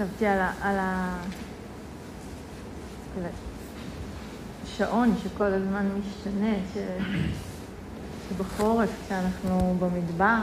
[0.00, 0.78] חשבתי על,
[4.64, 6.78] השעון שכל הזמן משתנה, ש,
[8.28, 10.42] שבחורף, כשאנחנו במדבר,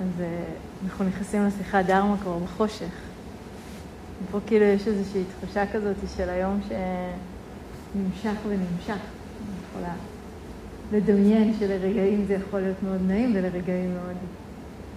[0.00, 0.44] אז אה,
[0.84, 2.92] אנחנו נכנסים לשיחה דרמה כבר בחושך.
[4.24, 8.88] ופה כאילו יש איזושהי תחושה כזאת של היום שנמשך ונמשך.
[8.90, 9.94] אני יכולה
[10.92, 14.16] לדמיין שלרגעים זה יכול להיות מאוד נעים ולרגעים מאוד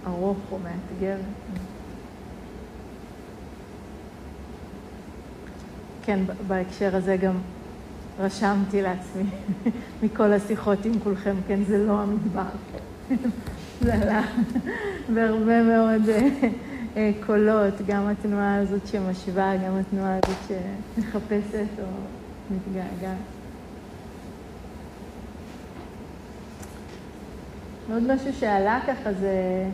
[0.06, 1.16] ארוך או מאתגר.
[6.06, 7.34] כן, בהקשר הזה גם
[8.18, 9.22] רשמתי לעצמי
[10.02, 12.42] מכל השיחות עם כולכם, כן, זה לא המדבר.
[13.82, 14.22] זה עלה
[15.14, 16.28] בהרבה מאוד אה,
[16.96, 21.86] אה, קולות, גם התנועה הזאת שמשווה, גם התנועה הזאת שמחפשת או
[22.50, 23.16] מתגעגעת.
[27.92, 29.64] עוד משהו שעלה ככה זה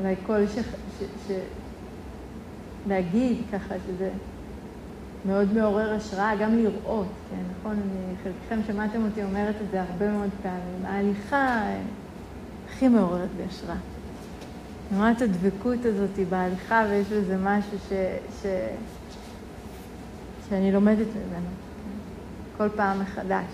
[0.00, 0.58] אולי קול ש...
[0.98, 1.02] ש...
[1.28, 1.32] ש...
[2.88, 4.10] להגיד ככה שזה
[5.26, 7.72] מאוד מעורר השראה, גם לראות, כן, נכון?
[7.72, 10.84] אני, חלקכם שמעתם אותי אומרת את זה הרבה מאוד פעמים.
[10.84, 11.62] ההליכה
[12.68, 13.76] הכי מעוררת בהשראה.
[14.90, 17.92] אני רואה את הדבקות הזאת בהליכה ויש בזה משהו ש,
[18.42, 18.46] ש,
[20.48, 21.48] שאני לומדת ממנו.
[22.56, 23.44] כל פעם מחדש,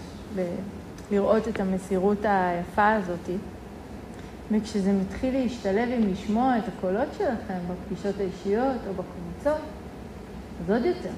[1.11, 3.31] לראות את המסירות היפה הזאת.
[4.51, 9.61] וכשזה מתחיל להשתלב עם לשמוע את הקולות שלכם בפגישות האישיות או בקבוצות,
[10.65, 11.11] אז עוד יותר.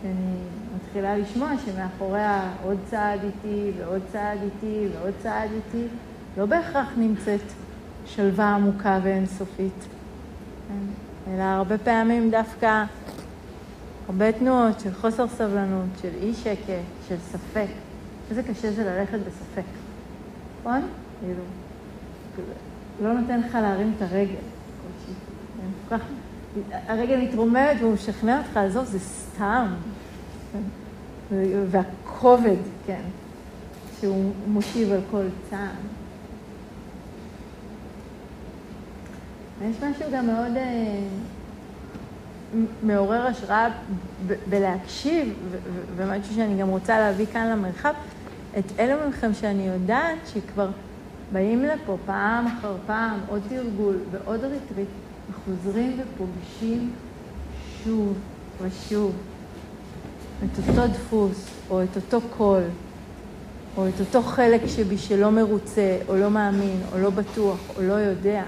[0.00, 0.36] כי אני
[0.76, 5.86] מתחילה לשמוע שמאחוריה עוד צעד איתי ועוד צעד איתי ועוד צעד איתי,
[6.36, 7.40] לא בהכרח נמצאת
[8.06, 9.86] שלווה עמוקה ואינסופית,
[10.68, 11.32] כן?
[11.34, 12.84] אלא הרבה פעמים דווקא
[14.08, 17.68] הרבה תנועות של חוסר סבלנות, של אי שקט, של ספק.
[18.30, 19.64] איזה קשה זה ללכת בספק,
[20.60, 20.82] נכון?
[21.20, 21.42] כאילו,
[23.02, 24.34] לא נותן לך להרים את הרגל.
[26.70, 29.66] הרגל מתרוממת והוא משכנע אותך, עזוב, זה סתם.
[31.70, 32.56] והכובד,
[32.86, 33.02] כן,
[34.00, 35.68] שהוא מושיב על כל צעד.
[39.62, 40.98] יש משהו גם מאוד אה,
[42.82, 43.68] מעורר השראה
[44.48, 45.34] בלהקשיב,
[45.96, 47.94] ומשהו שאני גם רוצה להביא כאן למרחב,
[48.58, 50.68] את אלו מכם שאני יודעת שכבר
[51.32, 54.88] באים לפה פעם אחר פעם, עוד תרגול ועוד ריטריט,
[55.30, 56.90] וחוזרים ופוגשים
[57.84, 58.18] שוב
[58.62, 59.12] ושוב
[60.44, 62.62] את אותו דפוס, או את אותו קול,
[63.76, 67.92] או את אותו חלק שבי שלא מרוצה, או לא מאמין, או לא בטוח, או לא
[67.92, 68.42] יודע.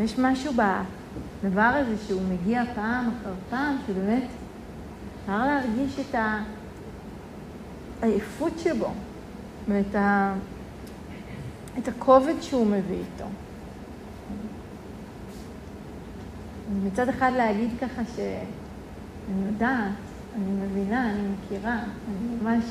[0.00, 4.24] יש משהו בדבר הזה שהוא מגיע פעם אחר פעם, שבאמת
[5.22, 6.14] אפשר להרגיש את
[8.02, 8.92] העייפות שבו,
[9.68, 10.34] ואת ה...
[11.78, 13.24] את הכובד שהוא מביא איתו.
[16.84, 19.92] מצד אחד להגיד ככה שאני יודעת
[20.36, 22.64] אני מבינה, אני מכירה, אני ממש...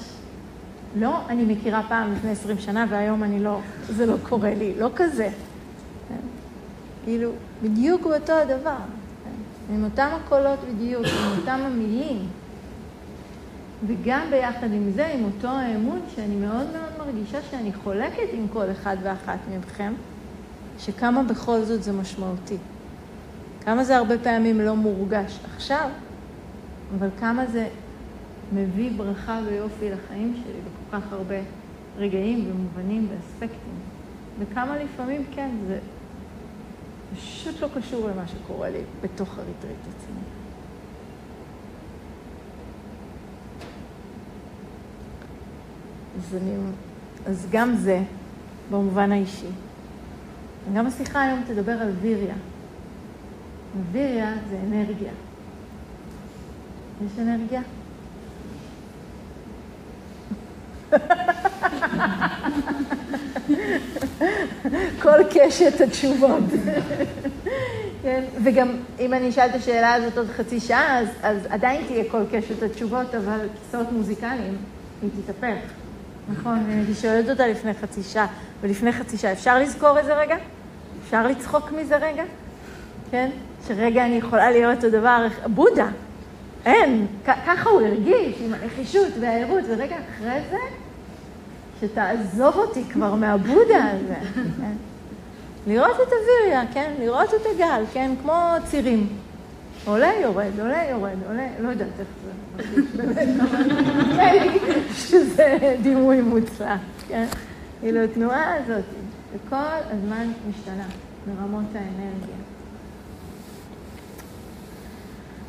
[0.95, 4.89] לא, אני מכירה פעם לפני עשרים שנה והיום אני לא, זה לא קורה לי, לא
[4.95, 5.29] כזה.
[7.03, 7.31] כאילו,
[7.63, 8.75] בדיוק באותו הדבר.
[9.69, 12.27] עם אותם הקולות בדיוק, עם אותם המילים.
[13.87, 18.71] וגם ביחד עם זה, עם אותו האמון שאני מאוד מאוד מרגישה שאני חולקת עם כל
[18.71, 19.93] אחד ואחת מכם,
[20.79, 22.57] שכמה בכל זאת זה משמעותי.
[23.65, 25.89] כמה זה הרבה פעמים לא מורגש עכשיו,
[26.97, 27.67] אבל כמה זה
[28.53, 31.35] מביא ברכה ויופי לחיים שלי בכל כך הרבה
[31.97, 33.75] רגעים ומובנים ואספקטים.
[34.39, 35.79] וכמה לפעמים, כן, זה
[37.15, 40.19] פשוט לא קשור למה שקורה לי בתוך הריטריט עצמו.
[46.17, 46.55] אז, אני,
[47.25, 48.01] אז גם זה
[48.71, 49.47] במובן האישי.
[50.75, 52.35] גם השיחה היום תדבר על ויריה.
[53.91, 55.11] ויריה זה אנרגיה.
[57.05, 57.61] יש אנרגיה?
[65.01, 66.43] כל קשת התשובות.
[68.01, 68.23] כן?
[68.43, 72.23] וגם אם אני אשאל את השאלה הזאת עוד חצי שעה, אז, אז עדיין תהיה כל
[72.31, 74.57] קשת התשובות, אבל כיסאות מוזיקליים,
[75.01, 75.84] היא תתהפך.
[76.29, 78.27] נכון, הייתי שואלת אותה לפני חצי שעה,
[78.61, 80.35] ולפני חצי שעה, אפשר לזכור איזה רגע?
[81.03, 82.23] אפשר לצחוק מזה רגע?
[83.11, 83.29] כן?
[83.67, 85.87] שרגע אני יכולה להיות הדבר, בודה,
[86.65, 90.57] אין, ככה הוא הרגיש, עם הנחישות והערות, ורגע אחרי זה,
[91.81, 94.15] שתעזוב אותי כבר מהבודה הזה.
[94.57, 94.73] כן?
[95.67, 96.93] לראות את אוויריה, כן?
[96.99, 98.11] לראות את הגל, כן?
[98.21, 98.33] כמו
[98.65, 99.07] צירים.
[99.85, 102.31] עולה, יורד, עולה, יורד, עולה, לא יודעת איך זה
[104.93, 107.25] שזה דימוי מוצלח, כן?
[107.79, 108.83] כאילו, התנועה הזאת,
[109.33, 109.55] שכל
[109.91, 110.85] הזמן משתנה.
[111.25, 112.35] ברמות האנרגיה.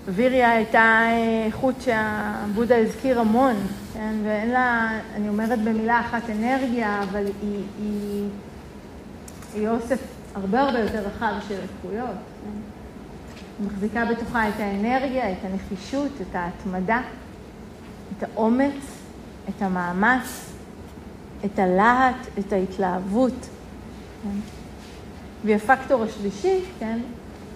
[0.09, 1.09] ויריה הייתה
[1.47, 3.55] איכות שהבודה הזכיר המון,
[3.95, 4.15] כן?
[4.25, 8.29] ואין לה, אני אומרת במילה אחת אנרגיה, אבל היא, היא,
[9.55, 9.99] היא אוסף
[10.35, 12.07] הרבה הרבה יותר רחב של איכויות.
[12.45, 12.51] כן?
[13.65, 17.01] מחזיקה בתוכה את האנרגיה, את הנחישות, את ההתמדה,
[18.19, 18.75] את האומץ,
[19.49, 20.53] את המאמץ,
[21.45, 23.49] את הלהט, את ההתלהבות.
[24.23, 24.39] כן?
[25.45, 26.99] והיא הפקטור השלישי, כן,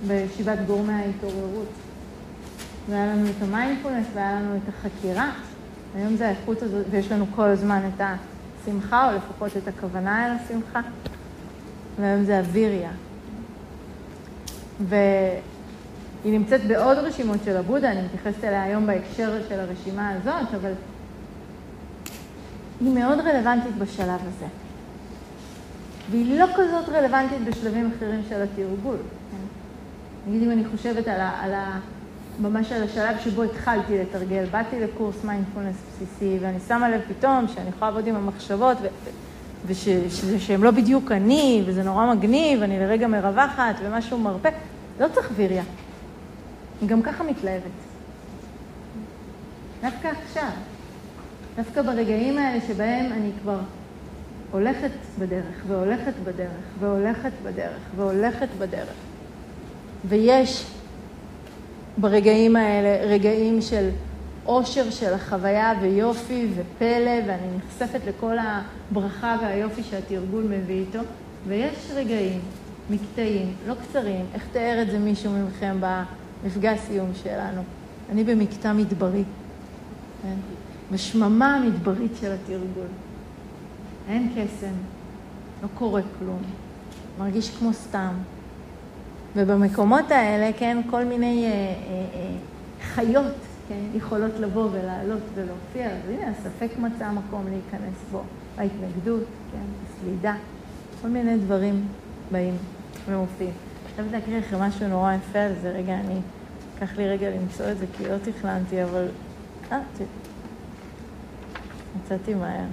[0.07, 1.69] בישיבת גורמי ההתעוררות.
[2.89, 5.31] והיה לנו את המיינדפולנס והיה לנו את החקירה.
[5.95, 10.33] היום זה האיכות הזאת, ויש לנו כל הזמן את השמחה, או לפחות את הכוונה אל
[10.33, 10.81] השמחה.
[12.01, 12.91] והיום זה אוויריה.
[16.23, 20.73] והיא נמצאת בעוד רשימות של הבודה, אני מתייחסת אליה היום בהקשר של הרשימה הזאת, אבל
[22.81, 24.47] היא מאוד רלוונטית בשלב הזה.
[26.11, 28.97] והיא לא כזאת רלוונטית בשלבים אחרים של התרגול.
[30.27, 31.79] נגיד אם אני חושבת על, ה, על ה,
[32.41, 37.69] ממש על השלב שבו התחלתי לתרגל, באתי לקורס מיינדפולנס בסיסי, ואני שמה לב פתאום שאני
[37.69, 38.77] יכולה לעבוד עם המחשבות,
[39.67, 44.51] ושהן לא בדיוק אני, וזה נורא מגניב, אני לרגע מרווחת, ומשהו מרפא.
[45.01, 45.63] לא צריך ויריה.
[46.81, 47.71] היא גם ככה מתלהבת.
[49.83, 50.51] דווקא עכשיו,
[51.57, 53.59] דווקא ברגעים האלה שבהם אני כבר
[54.51, 56.51] הולכת בדרך, והולכת בדרך,
[56.81, 58.95] והולכת בדרך, והולכת בדרך.
[60.09, 60.67] ויש
[61.99, 63.89] ברגעים האלה רגעים של
[64.47, 70.99] אושר של החוויה ויופי ופלא, ואני נחשפת לכל הברכה והיופי שהתרגול מביא איתו,
[71.49, 72.41] ויש רגעים,
[72.91, 75.81] מקטעים, לא קצרים, איך תיאר את זה מישהו מכם
[76.43, 77.63] במפגש סיום שלנו?
[78.11, 79.25] אני במקטע מדברי,
[80.23, 80.35] כן?
[80.93, 82.87] בשממה המדברית של התרגול.
[84.09, 84.75] אין קסם,
[85.63, 86.43] לא קורה כלום,
[87.19, 88.15] מרגיש כמו סתם.
[89.37, 91.55] ובמקומות האלה, כן, כל מיני אה, אה,
[92.15, 92.35] אה,
[92.95, 93.35] חיות,
[93.69, 98.23] כן, יכולות לבוא ולעלות ולהופיע, אז הנה, הספק מצא מקום להיכנס בו,
[98.59, 100.35] ההתנגדות, כן, הסלידה,
[101.03, 101.87] כל מיני דברים
[102.31, 102.55] באים
[103.09, 103.53] ומופיעים.
[103.91, 106.21] עכשיו להקריא לכם משהו נורא יפה על זה, רגע, אני,
[106.79, 109.09] אקח לי רגע למצוא את זה, כי לא תכננתי, אבל...
[109.73, 109.79] אה,
[111.97, 112.65] מצאתי מהר.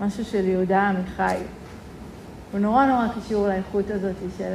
[0.00, 1.36] משהו של יהודה עמיחי.
[2.52, 4.54] הוא נורא נורא קשור לאיכות הזאת של,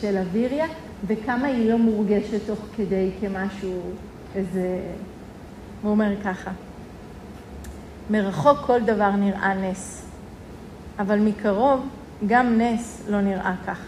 [0.00, 0.66] של אוויריה,
[1.06, 3.80] וכמה היא לא מורגשת תוך כדי כמשהו,
[4.34, 4.80] איזה...
[5.82, 6.50] הוא אומר ככה,
[8.10, 10.06] מרחוק כל דבר נראה נס,
[10.98, 11.88] אבל מקרוב
[12.26, 13.80] גם נס לא נראה כך.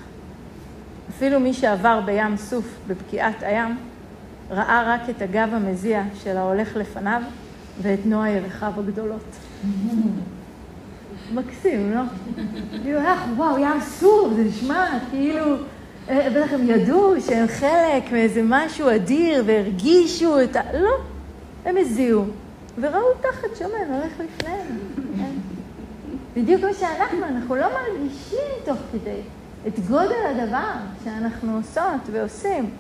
[1.17, 3.77] אפילו מי שעבר בים סוף בפקיעת הים,
[4.51, 7.23] ראה רק את הגב המזיע של ההולך לפניו
[7.83, 9.37] ואת נועה ירחיו הגדולות.
[11.35, 12.01] מקסים, לא?
[12.83, 12.99] כאילו,
[13.37, 15.55] וואו, ים סוף, זה נשמע כאילו,
[16.09, 20.61] אה, בטח הם ידעו שהם חלק מאיזה משהו אדיר והרגישו את ה...
[20.73, 20.95] לא,
[21.65, 22.25] הם הזיעו,
[22.81, 24.79] וראו תחת שמן הולך לפניהם.
[25.17, 25.33] כן?
[26.37, 29.21] בדיוק כמו שאנחנו, אנחנו לא מרגישים תוך כדי
[29.67, 30.73] את גודל הדבר
[31.05, 32.71] שאנחנו עושות ועושים.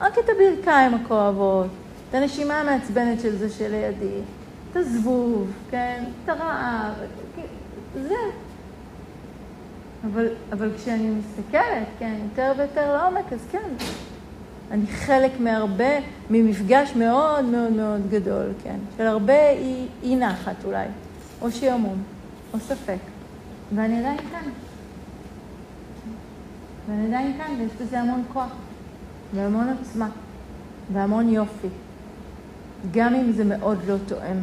[0.00, 1.66] רק את הברכיים הכואבות,
[2.10, 4.20] את הנשימה המעצבנת של זה שלידי,
[4.70, 6.92] את הזבוב, כן, את הרעב,
[8.02, 8.14] זה.
[10.04, 13.68] אבל, אבל כשאני מסתכלת, כן, יותר ויותר לעומק, אז כן,
[14.70, 15.98] אני חלק מהרבה,
[16.30, 20.86] ממפגש מאוד מאוד מאוד גדול, כן, של הרבה אי, אי נחת אולי,
[21.40, 22.02] או שעמום,
[22.54, 22.98] או ספק,
[23.74, 24.50] ואני עדיין כאן.
[26.88, 28.50] ואני עדיין כאן, ויש בזה המון כוח,
[29.34, 30.08] והמון עוצמה,
[30.92, 31.68] והמון יופי,
[32.92, 34.38] גם אם זה מאוד לא תואם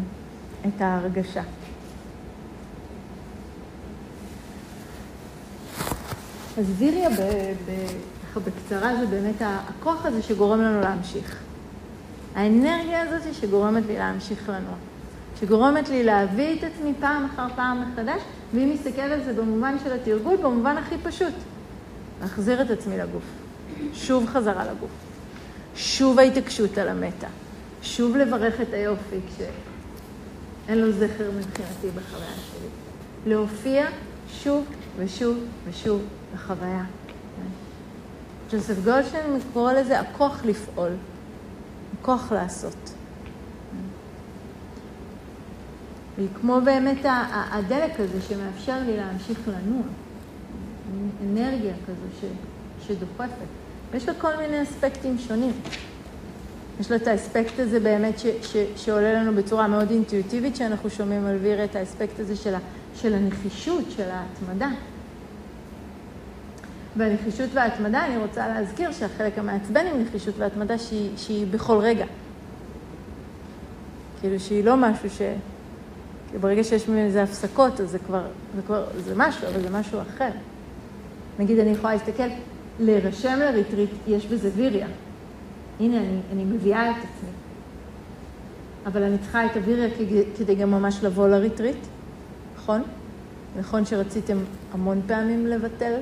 [0.68, 1.44] את ההרגשה.
[6.58, 11.40] אז ויריה, ככה בקצרה, זה באמת הכוח הזה שגורם לנו להמשיך.
[12.36, 14.76] האנרגיה הזאת שגורמת לי להמשיך לנוע.
[15.40, 18.22] שגורמת לי להביא את עצמי פעם אחר פעם מחדש,
[18.54, 21.34] ואם נסתכל על זה במובן של התרגול, במובן הכי פשוט,
[22.22, 23.24] להחזיר את עצמי לגוף.
[23.94, 24.92] שוב חזרה לגוף.
[25.76, 27.28] שוב ההתעקשות על המטה.
[27.84, 32.68] שוב לברך את היופי כשאין לו זכר מבחינתי בחוויה שלי.
[33.26, 33.88] להופיע
[34.44, 34.66] שוב
[34.98, 35.38] ושוב
[35.70, 36.02] ושוב
[36.34, 36.84] בחוויה.
[38.52, 40.92] ג'וזף גולדשטיין קורא לזה הכוח לפעול,
[42.00, 42.94] הכוח לעשות.
[46.18, 49.84] והיא כמו באמת הדלק הזה שמאפשר לי להמשיך לנוע,
[51.24, 52.26] אנרגיה כזו ש,
[52.88, 53.46] שדוחפת.
[53.92, 55.54] ויש לה כל מיני אספקטים שונים.
[56.80, 61.26] יש לה את האספקט הזה באמת ש, ש, שעולה לנו בצורה מאוד אינטואיטיבית, שאנחנו שומעים
[61.26, 62.60] על ויר את האספקט הזה של, ה,
[62.96, 64.70] של הנחישות, של ההתמדה.
[66.96, 72.06] בנחישות וההתמדה אני רוצה להזכיר שהחלק המעצבן עם נחישות והתמדה שהיא, שהיא בכל רגע.
[74.22, 75.22] כאילו שהיא לא משהו ש...
[76.42, 78.24] ברגע שיש מזה הפסקות, אז זה כבר,
[78.56, 80.30] זה כבר, זה משהו, אבל זה משהו אחר.
[81.42, 82.24] נגיד, אני יכולה להסתכל,
[82.80, 84.88] להירשם לריטריט, יש בזה ויריה.
[85.80, 87.30] הנה, אני, אני מביאה את עצמי.
[88.86, 89.90] אבל אני צריכה את הוויריה
[90.38, 91.78] כדי גם ממש לבוא לריטריט,
[92.56, 92.82] נכון?
[93.60, 94.38] נכון שרציתם
[94.74, 95.94] המון פעמים לבטל?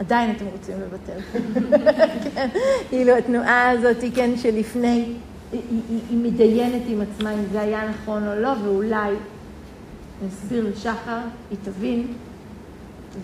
[0.00, 1.40] עדיין אתם רוצים לבטל.
[2.34, 2.48] כן,
[2.88, 5.04] כאילו התנועה הזאת, כן, שלפני,
[5.52, 10.66] היא, היא, היא מתדיינת עם עצמה אם זה היה נכון או לא, ואולי אני אסביר
[10.68, 11.18] לשחר,
[11.50, 12.06] היא תבין,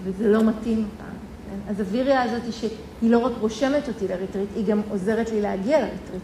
[0.05, 0.87] וזה לא מתאים?
[1.69, 6.23] אז הוויריה הזאת שהיא לא רק רושמת אותי לריטריט, היא גם עוזרת לי להגיע לריטריט.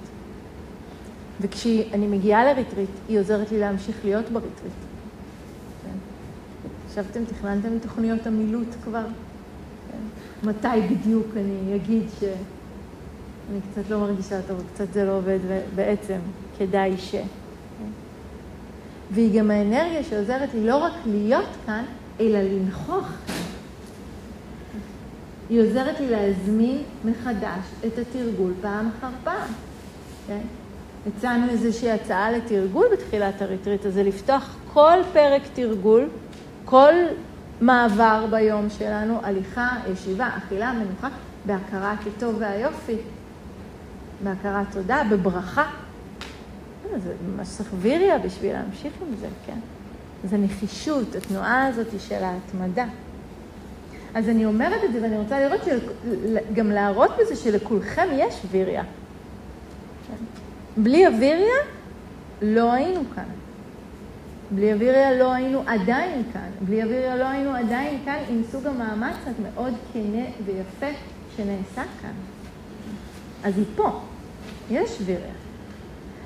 [1.41, 4.73] וכשאני מגיעה לריטריט, היא עוזרת לי להמשיך להיות בריטריט.
[5.83, 5.99] כן?
[6.91, 9.05] חשבתם, תכננתם תוכניות המילוט כבר?
[9.91, 10.49] כן?
[10.49, 16.19] מתי בדיוק אני אגיד שאני קצת לא מרגישה טוב, קצת זה לא עובד, ובעצם
[16.59, 17.11] כדאי ש...
[17.11, 17.25] כן?
[19.11, 21.85] והיא גם האנרגיה שעוזרת לי לא רק להיות כאן,
[22.21, 23.44] אלא לנכוח כאן.
[25.49, 29.49] היא עוזרת לי להזמין מחדש את התרגול פעם אחר פעם.
[30.27, 30.41] כן?
[31.07, 36.09] הצענו איזושהי הצעה לתרגול בתחילת הריטריט הזה, לפתוח כל פרק תרגול,
[36.65, 36.93] כל
[37.61, 41.09] מעבר ביום שלנו, הליכה, ישיבה, אכילה, מנוחה,
[41.47, 42.97] בהכרת הטוב והיופי,
[44.25, 45.65] בהכרת תודה, בברכה.
[47.05, 49.59] זה ממש צריך ויריה בשביל להמשיך עם זה, כן?
[50.25, 52.85] זה נחישות, התנועה הזאת של ההתמדה.
[54.15, 55.79] אז אני אומרת את זה ואני רוצה לראות, של...
[56.55, 58.83] גם להראות בזה שלכולכם יש ויריה.
[60.77, 61.57] בלי אוויריה
[62.43, 63.25] לא היינו כאן.
[64.51, 66.49] בלי אוויריה לא היינו עדיין כאן.
[66.61, 70.97] בלי אוויריה לא היינו עדיין כאן עם סוג המאמץ המאוד כנה ויפה
[71.37, 72.13] שנעשה כאן.
[73.45, 74.01] אז היא פה,
[74.71, 75.33] יש ויריה.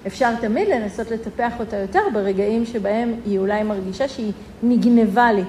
[0.06, 5.42] אפשר תמיד לנסות לטפח אותה יותר ברגעים שבהם היא אולי מרגישה שהיא נגנבה לי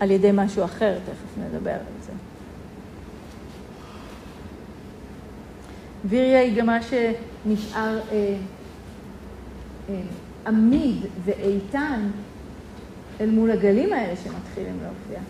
[0.00, 2.12] על ידי משהו אחר, תכף נדבר על זה.
[6.04, 8.36] ויריה היא גם מה שנשאר אה,
[9.88, 10.00] אה,
[10.46, 12.10] עמיד ואיתן
[13.20, 15.20] אל מול הגלים האלה שמתחילים להופיע.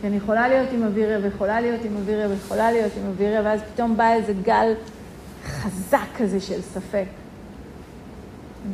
[0.00, 3.60] כי אני יכולה להיות עם אוויריה ויכולה להיות עם אוויריה ויכולה להיות עם אוויריה, ואז
[3.74, 4.72] פתאום בא איזה גל
[5.44, 7.06] חזק כזה של ספק.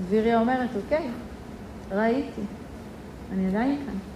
[0.05, 1.09] אוויריה אומרת, אוקיי,
[1.93, 2.41] ראיתי,
[3.33, 4.14] אני עדיין כאן.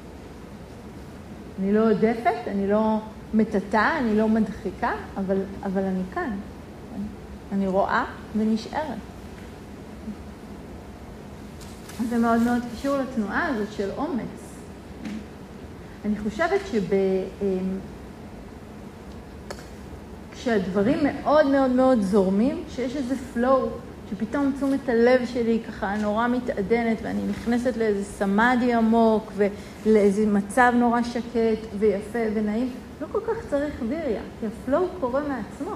[1.59, 2.99] אני לא עודפת, אני לא
[3.35, 6.31] מטאטאה, אני לא מדחיקה, אבל, אבל אני כאן.
[7.53, 8.05] אני רואה
[8.37, 8.99] ונשארת.
[12.09, 14.55] זה מאוד מאוד קשור לתנועה הזאת של אומץ.
[16.05, 16.93] אני חושבת שב...
[16.93, 17.79] אמ,
[20.33, 23.69] כשהדברים מאוד מאוד מאוד זורמים, שיש איזה flow,
[24.11, 31.03] שפתאום תשומת הלב שלי ככה נורא מתעדנת ואני נכנסת לאיזה סמאדי עמוק ולאיזה מצב נורא
[31.03, 35.75] שקט ויפה ונעים, לא כל כך צריך ויריה, כי הפלואו קורה מעצמו.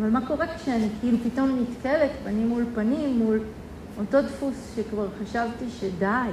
[0.00, 3.40] אבל מה קורה כשאני כאילו פתאום נתקלת פנים מול פנים, מול
[3.98, 6.30] אותו דפוס שכבר חשבתי שדי,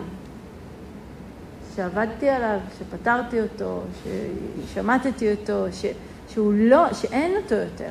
[1.76, 5.86] שעבדתי עליו, שפתרתי אותו, ששמטתי אותו, ש...
[6.30, 7.90] שהוא לא, שאין אותו יותר.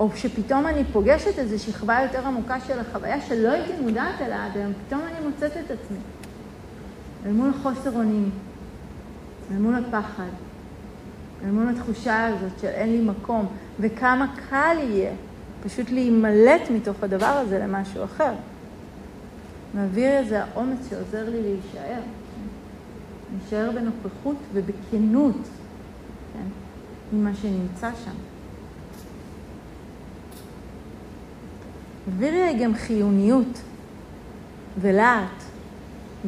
[0.00, 4.56] או שפתאום אני פוגשת איזו שכבה יותר עמוקה של החוויה שלא הייתי מודעת אליה עד
[4.56, 5.98] היום, פתאום אני מוצאת את עצמי.
[7.26, 8.30] אל מול חוסר אונים,
[9.52, 10.30] אל מול הפחד,
[11.44, 13.46] אל מול התחושה הזאת של אין לי מקום,
[13.80, 15.12] וכמה קל יהיה
[15.64, 18.32] פשוט להימלט מתוך הדבר הזה למשהו אחר.
[19.74, 22.00] מעביר איזה האומץ שעוזר לי להישאר.
[23.32, 25.48] להישאר בנוכחות ובכנות
[26.32, 26.46] כן,
[27.12, 28.39] עם מה שנמצא שם.
[32.18, 33.60] ויריה היא גם חיוניות
[34.80, 35.42] ולהט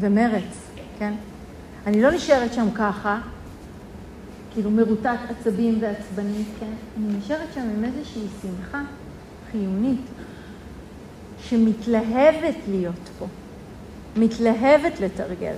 [0.01, 1.13] ומרץ, כן?
[1.87, 3.21] אני לא נשארת שם ככה,
[4.53, 6.73] כאילו מרוטט עצבים ועצבנית, כן?
[6.97, 8.83] אני נשארת שם עם איזושהי שמחה
[9.53, 10.01] חיונית
[11.43, 13.27] שמתלהבת להיות פה,
[14.17, 15.55] מתלהבת לתרגל,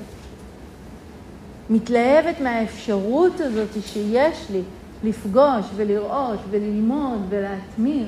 [1.70, 4.62] מתלהבת מהאפשרות הזאת שיש לי
[5.04, 8.06] לפגוש ולראות וללמוד ולהתמיר.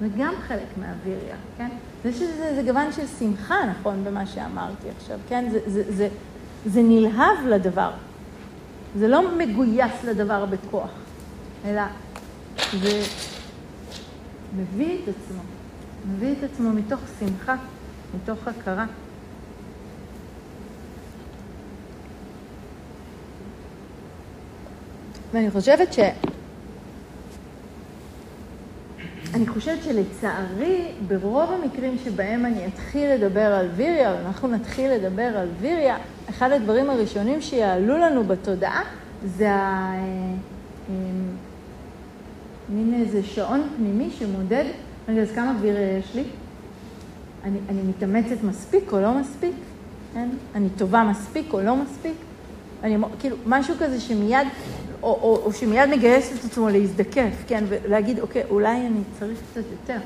[0.00, 1.68] זה גם חלק מהוויריה, כן?
[2.04, 5.48] זה שזה זה גוון של שמחה, נכון, במה שאמרתי עכשיו, כן?
[5.50, 6.08] זה, זה, זה,
[6.66, 7.90] זה נלהב לדבר.
[8.98, 10.90] זה לא מגויס לדבר בכוח,
[11.64, 11.82] אלא
[12.80, 13.02] זה
[14.56, 15.42] מביא את עצמו,
[16.08, 17.56] מביא את עצמו מתוך שמחה,
[18.14, 18.86] מתוך הכרה.
[25.32, 25.98] ואני חושבת ש...
[29.34, 35.36] אני חושבת שלצערי, ברוב המקרים שבהם אני אתחיל לדבר על ויריה, או אנחנו נתחיל לדבר
[35.36, 35.96] על ויריה,
[36.30, 38.82] אחד הדברים הראשונים שיעלו לנו בתודעה
[39.24, 39.94] זה ה...
[40.88, 40.94] אה,
[42.68, 44.64] מין איזה שעון פנימי שמודד,
[45.08, 46.24] רגע, אז כמה ויריה יש לי?
[47.44, 49.54] אני, אני מתאמצת מספיק או לא מספיק?
[50.14, 50.28] כן?
[50.54, 52.14] אני טובה מספיק או לא מספיק?
[52.82, 54.48] אני, כאילו, משהו כזה שמיד,
[55.04, 59.64] או, או, או שמיד מגייס את עצמו להזדקף, כן, ולהגיד, אוקיי, אולי אני צריך קצת
[59.70, 59.98] יותר.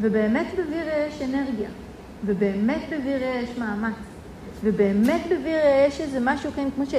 [0.00, 1.68] ובאמת בוויריה יש אנרגיה,
[2.26, 3.94] ובאמת בוויריה יש מאמץ,
[4.64, 6.94] ובאמת בוויריה יש איזה משהו, כן, כמו ש...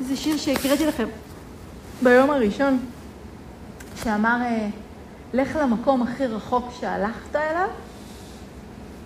[0.00, 1.06] איזה שיר שהקראתי לכם
[2.02, 2.78] ביום הראשון,
[4.02, 4.68] שאמר, אה,
[5.32, 7.68] לך למקום הכי רחוק שהלכת אליו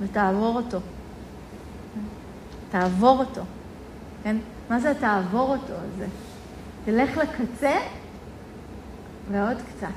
[0.02, 0.78] ותעבור אותו.
[2.70, 3.42] תעבור אותו,
[4.22, 4.36] כן?
[4.70, 6.06] מה זה תעבור אותו הזה?
[6.84, 7.76] תלך לקצה
[9.30, 9.88] ועוד קצת.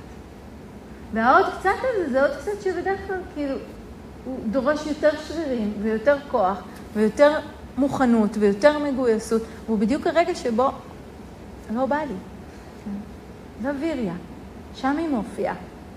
[1.13, 3.55] והעוד קצת הזה זה עוד קצת שבדרך כלל כאילו
[4.25, 6.63] הוא דורש יותר שרירים ויותר כוח
[6.93, 7.39] ויותר
[7.77, 10.71] מוכנות ויותר מגויסות, והוא בדיוק הרגע שבו
[11.73, 12.15] לא בא לי.
[13.61, 14.13] זה ויריה,
[14.75, 15.55] שם היא מופיעה,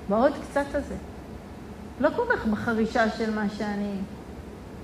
[0.08, 0.94] בעוד קצת הזה.
[2.00, 3.92] לא כל כך בחרישה של מה שאני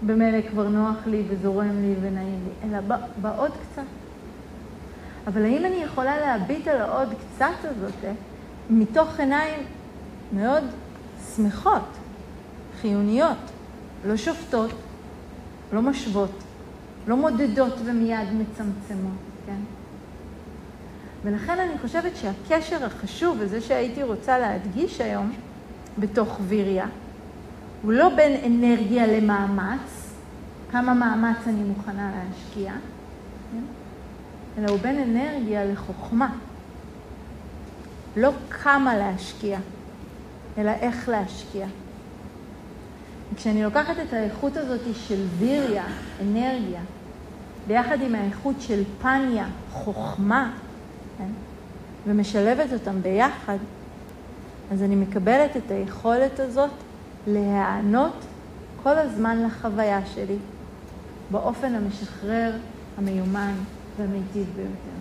[0.07, 3.83] במילא כבר נוח לי וזורם לי ונעים לי, אלא בעוד קצת.
[5.27, 8.13] אבל האם אני יכולה להביט על העוד קצת הזאת אה,
[8.71, 9.61] מתוך עיניים
[10.33, 10.65] מאוד
[11.37, 11.89] שמחות,
[12.81, 13.39] חיוניות,
[14.07, 14.71] לא שופטות,
[15.73, 16.31] לא משוות,
[17.07, 19.61] לא מודדות ומיד מצמצמות, כן?
[21.25, 25.33] ולכן אני חושבת שהקשר החשוב, וזה שהייתי רוצה להדגיש היום
[25.99, 26.87] בתוך ויריה,
[27.83, 30.13] הוא לא בין אנרגיה למאמץ,
[30.71, 32.73] כמה מאמץ אני מוכנה להשקיע?
[34.59, 36.33] אלא הוא בין אנרגיה לחוכמה.
[38.17, 39.59] לא כמה להשקיע,
[40.59, 41.67] אלא איך להשקיע.
[43.37, 45.85] כשאני לוקחת את האיכות הזאת של ויריה,
[46.23, 46.81] אנרגיה,
[47.67, 50.53] ביחד עם האיכות של פניה, חוכמה,
[51.19, 51.29] כן?
[52.07, 53.59] ומשלבת אותם ביחד,
[54.73, 56.71] אז אני מקבלת את היכולת הזאת
[57.27, 58.25] להיענות
[58.83, 60.37] כל הזמן לחוויה שלי
[61.31, 62.53] באופן המשחרר,
[62.99, 63.55] המיומן
[63.99, 64.97] והמיטיב ביותר.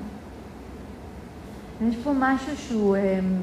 [1.81, 2.97] יש פה משהו שהוא...
[2.97, 3.41] אמ,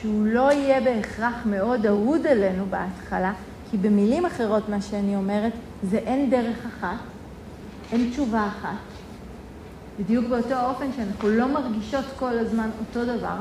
[0.00, 3.32] שהוא לא יהיה בהכרח מאוד אהוד עלינו בהתחלה,
[3.70, 6.98] כי במילים אחרות מה שאני אומרת זה אין דרך אחת,
[7.92, 8.76] אין תשובה אחת.
[9.98, 13.36] בדיוק באותו אופן שאנחנו לא מרגישות כל הזמן אותו דבר,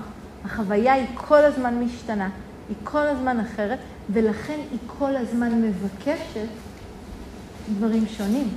[0.46, 2.30] החוויה היא כל הזמן משתנה,
[2.70, 3.80] היא כל הזמן אחרת,
[4.14, 6.48] ולכן היא כל הזמן מבקשת
[7.78, 8.50] דברים שונים.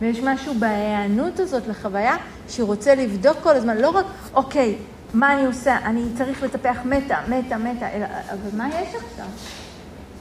[0.00, 2.16] ויש משהו בהיענות הזאת לחוויה
[2.48, 4.76] שרוצה לבדוק כל הזמן, לא רק, אוקיי,
[5.14, 5.78] מה אני עושה?
[5.84, 9.26] אני צריך לטפח מטה, מטה, מטה, אלא, אבל מה יש עכשיו?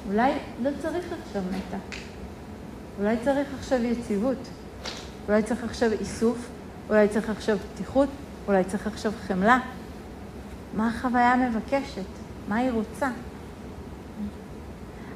[0.09, 0.31] אולי
[0.63, 1.77] לא צריך עכשיו מטה.
[2.99, 4.37] אולי צריך עכשיו יציבות.
[5.27, 6.37] אולי צריך עכשיו איסוף.
[6.89, 8.09] אולי צריך עכשיו פתיחות.
[8.47, 9.59] אולי צריך עכשיו חמלה.
[10.77, 12.01] מה החוויה מבקשת?
[12.47, 13.09] מה היא רוצה?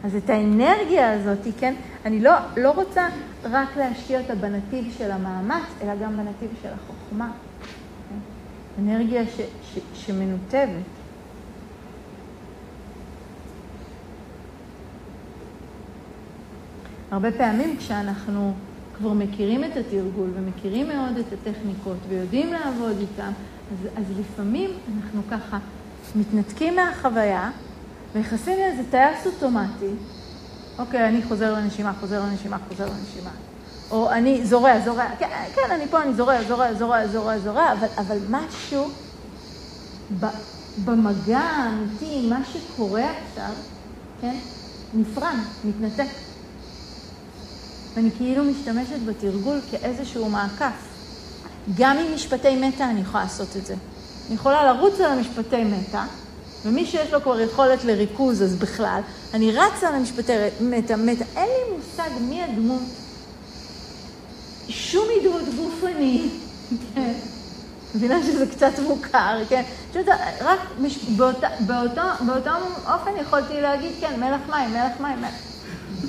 [0.04, 1.74] אז את האנרגיה הזאת, כן,
[2.06, 3.08] אני לא, לא רוצה
[3.44, 7.32] רק להשקיע אותה בנתיב של המאמץ, אלא גם בנתיב של החוכמה.
[8.80, 9.42] אנרגיה ש,
[9.74, 10.84] ש, שמנותבת.
[17.12, 18.54] הרבה פעמים כשאנחנו
[18.98, 23.32] כבר מכירים את התרגול ומכירים מאוד את הטכניקות ויודעים לעבוד איתם,
[23.72, 25.58] אז, אז לפעמים אנחנו ככה
[26.16, 27.50] מתנתקים מהחוויה
[28.16, 29.92] ונכנסים לאיזה טייס אוטומטי.
[30.80, 33.32] אוקיי, אני חוזר לנשימה, חוזר לנשימה, חוזר לנשימה.
[33.92, 37.88] או אני זורע, זורע, כן, כן, אני פה, אני זורע, זורע, זורע, זורע, זורע, אבל,
[37.98, 38.86] אבל משהו
[40.20, 40.26] ב,
[40.86, 43.52] במגע האמיתי, מה שקורה עכשיו,
[44.22, 44.36] כן,
[44.94, 46.12] נפרם, מתנתק.
[47.94, 50.88] ואני כאילו משתמשת בתרגול כאיזשהו מעקף.
[51.78, 53.76] גם עם משפטי מטה אני יכולה לעשות את זה.
[54.28, 56.06] אני יכולה לרוץ על המשפטי מטה,
[56.66, 59.02] ומי שיש לו כבר יכולת לריכוז, אז בכלל,
[59.34, 62.82] אני רצה על המשפטי מטה, מטה, אין לי מושג מי הדמות.
[64.70, 66.30] שום עידוד גופני,
[66.96, 67.14] כן.
[67.96, 69.64] מבינה שזה קצת מוכר, כן?
[69.92, 70.08] פשוט
[70.42, 70.98] רק מש...
[70.98, 72.50] באותה, באותו, באותו
[72.86, 75.32] אופן יכולתי להגיד, כן, מלח מים, מלח מים, מלח...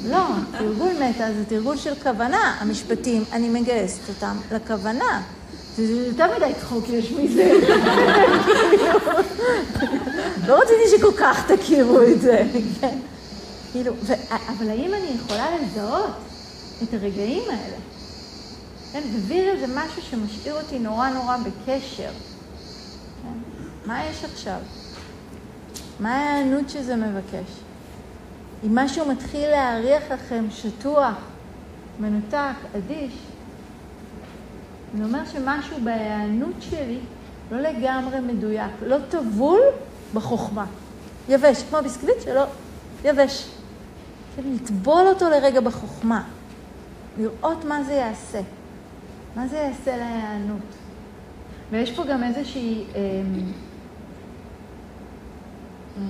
[0.05, 0.27] לא,
[0.59, 2.57] תרגול מטה זה תרגול של כוונה.
[2.61, 5.23] המשפטים, אני מגייסת אותם לכוונה.
[5.79, 7.53] יותר מדי צחוק יש מזה.
[10.47, 12.43] לא רציתי שכל כך תכירו את זה.
[13.73, 13.93] כאילו,
[14.31, 16.11] אבל האם אני יכולה לזהות
[16.83, 17.77] את הרגעים האלה?
[18.93, 22.11] כן, וויריה זה משהו שמשאיר אותי נורא נורא בקשר.
[23.23, 23.39] כן?
[23.87, 24.59] מה יש עכשיו?
[26.01, 27.51] מה ההיענות שזה מבקש?
[28.67, 31.15] אם משהו מתחיל להריח לכם שטוח,
[32.01, 33.13] מנותק, אדיש,
[34.97, 36.99] זה אומר שמשהו בהיענות שלי
[37.51, 39.61] לא לגמרי מדויק, לא טבול
[40.15, 40.67] בחוכמה.
[41.29, 42.45] יבש, כמו ביסקוויט שלא,
[43.05, 43.49] יבש.
[44.37, 46.23] כן, לטבול אותו לרגע בחוכמה,
[47.19, 48.41] לראות מה זה יעשה,
[49.37, 50.63] מה זה יעשה להיענות.
[51.71, 53.01] ויש פה גם איזושהי אה,
[55.97, 56.03] אה,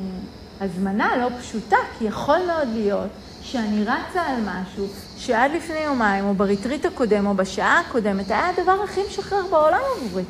[0.60, 3.10] הזמנה לא פשוטה, כי יכול מאוד להיות
[3.52, 8.82] שאני רצה על משהו שעד לפני יומיים, או בריטריט הקודם, או בשעה הקודמת, היה הדבר
[8.84, 10.24] הכי משחרר בעולם עבורי.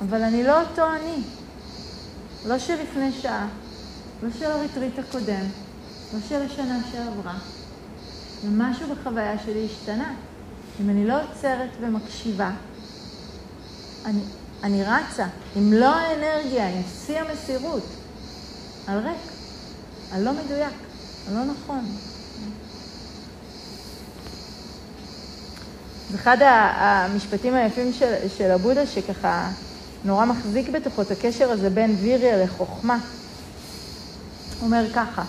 [0.00, 1.22] אבל אני לא אותו אני.
[2.46, 3.48] לא של לפני שעה,
[4.22, 5.44] לא של הריטריט הקודם,
[6.14, 7.34] לא של השנה שעברה.
[8.44, 10.14] ומשהו בחוויה שלי השתנה.
[10.80, 12.50] אם אני לא עוצרת ומקשיבה,
[14.04, 14.20] אני,
[14.62, 17.86] אני רצה עם מלוא האנרגיה, עם שיא המסירות,
[18.86, 19.32] על ריק,
[20.12, 20.74] על לא מדויק,
[21.28, 21.84] לא נכון.
[26.10, 29.50] זה אחד המשפטים היפים של, של הבודה, שככה
[30.04, 32.98] נורא מחזיק בתוכו את הקשר הזה בין ויריה לחוכמה.
[34.60, 35.22] הוא אומר ככה,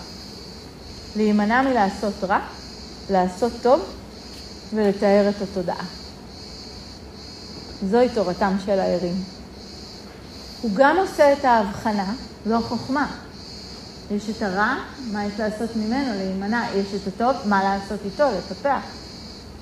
[1.15, 2.39] להימנע מלעשות רע,
[3.09, 3.81] לעשות טוב
[4.73, 5.85] ולתאר את התודעה.
[7.89, 9.23] זוהי תורתם של הערים.
[10.61, 12.13] הוא גם עושה את ההבחנה,
[12.45, 13.07] זו החוכמה.
[14.15, 14.75] יש את הרע,
[15.11, 18.81] מה יש לעשות ממנו, להימנע, יש את הטוב, מה לעשות איתו, לטפח.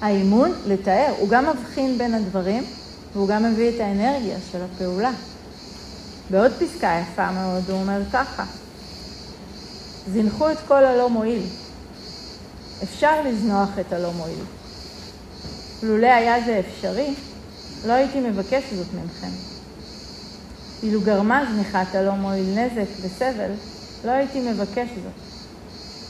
[0.02, 2.64] האימון, לתאר, הוא גם מבחין בין הדברים,
[3.14, 5.12] והוא גם מביא את האנרגיה של הפעולה.
[6.30, 8.44] בעוד פסקה יפה מאוד, הוא אומר ככה,
[10.14, 11.42] זינחו את כל הלא מועיל.
[12.84, 14.44] אפשר לזנוח את הלא מועיל.
[15.84, 17.14] לולא היה זה אפשרי,
[17.88, 19.32] לא הייתי מבקש זאת מכם.
[20.84, 23.52] אילו גרמה זניחת הלא מועיל נזק וסבל,
[24.06, 25.14] לא הייתי מבקש זאת.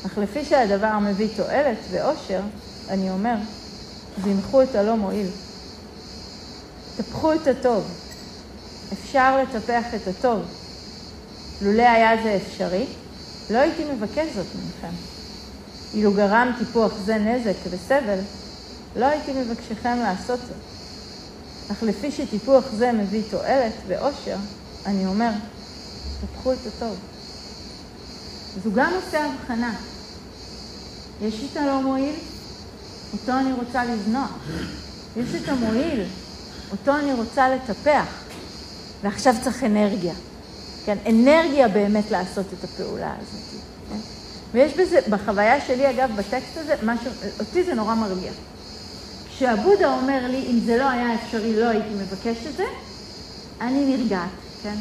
[0.06, 2.42] אך לפי שהדבר מביא תועלת ואושר,
[2.90, 3.36] אני אומר,
[4.24, 5.28] זינחו את הלא מועיל.
[6.98, 7.84] טפחו את הטוב.
[8.94, 10.42] אפשר לטפח את הטוב.
[11.62, 12.86] לולא היה זה אפשרי,
[13.50, 14.94] לא הייתי מבקש זאת מכם.
[15.94, 18.20] אילו גרם טיפוח זה נזק וסבל,
[18.96, 20.58] לא הייתי מבקשכם לעשות זאת.
[21.72, 24.38] אך לפי שטיפוח זה מביא תועלת ואושר,
[24.86, 25.32] אני אומר,
[26.22, 27.09] טפחו את הטוב.
[28.58, 29.76] אז הוא גם עושה הבחנה.
[31.22, 32.16] יש את הלא מועיל,
[33.14, 34.32] אותו אני רוצה לזנוח.
[35.18, 36.04] יש את המועיל,
[36.72, 38.06] אותו אני רוצה לטפח.
[39.04, 40.14] ועכשיו צריך אנרגיה.
[40.86, 43.62] כן, אנרגיה באמת לעשות את הפעולה הזאת.
[43.90, 44.00] כן?
[44.52, 48.32] ויש בזה, בחוויה שלי, אגב, בטקסט הזה, משהו, אותי זה נורא מרגיע.
[49.30, 52.66] כשהבודה אומר לי, אם זה לא היה אפשרי, לא הייתי מבקש את זה,
[53.62, 54.30] אני נרגעת,
[54.64, 54.76] כן?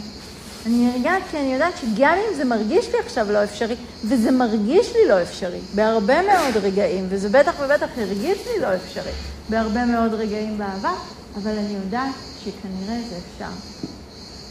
[0.66, 4.92] אני נרגעת כי אני יודעת שגם אם זה מרגיש לי עכשיו לא אפשרי, וזה מרגיש
[4.94, 9.12] לי לא אפשרי, בהרבה מאוד רגעים, וזה בטח ובטח הרגיש לי לא אפשרי,
[9.48, 10.94] בהרבה מאוד רגעים בעבר,
[11.42, 13.50] אבל אני יודעת שכנראה זה אפשר.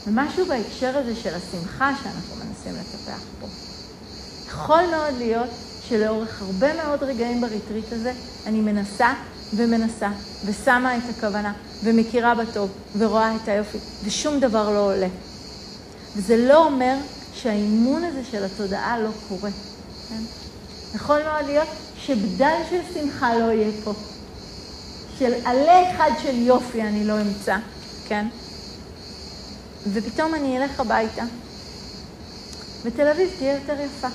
[0.07, 3.47] ומשהו בהקשר הזה של השמחה שאנחנו מנסים לטפח פה.
[4.47, 5.49] יכול מאוד להיות
[5.89, 8.13] שלאורך הרבה מאוד רגעים בריטריט הזה,
[8.45, 9.13] אני מנסה
[9.55, 10.09] ומנסה,
[10.45, 15.07] ושמה את הכוונה, ומכירה בטוב, ורואה את היופי, ושום דבר לא עולה.
[16.17, 16.95] וזה לא אומר
[17.33, 19.49] שהאימון הזה של התודעה לא קורה,
[20.09, 20.21] כן?
[20.95, 23.93] יכול מאוד להיות שבדל של שמחה לא יהיה פה,
[25.19, 27.57] של עלה אחד של יופי אני לא אמצא,
[28.07, 28.27] כן?
[29.93, 31.23] ופתאום אני אלך הביתה,
[32.83, 34.07] ותל אביב תהיה יותר יפה,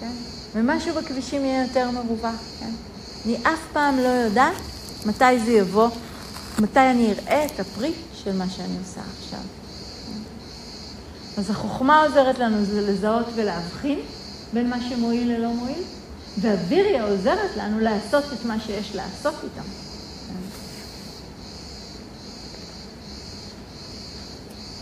[0.00, 0.12] כן?
[0.54, 2.70] ומשהו בכבישים יהיה יותר מרווח, כן?
[3.26, 4.56] אני אף פעם לא יודעת
[5.06, 5.88] מתי זה יבוא,
[6.58, 9.63] מתי אני אראה את הפרי של מה שאני עושה עכשיו.
[11.38, 13.98] אז החוכמה עוזרת לנו זה לזהות ולהבחין
[14.52, 15.82] בין מה שמועיל ללא מועיל,
[16.40, 19.68] והוויריה עוזרת לנו לעשות את מה שיש לעשות איתם.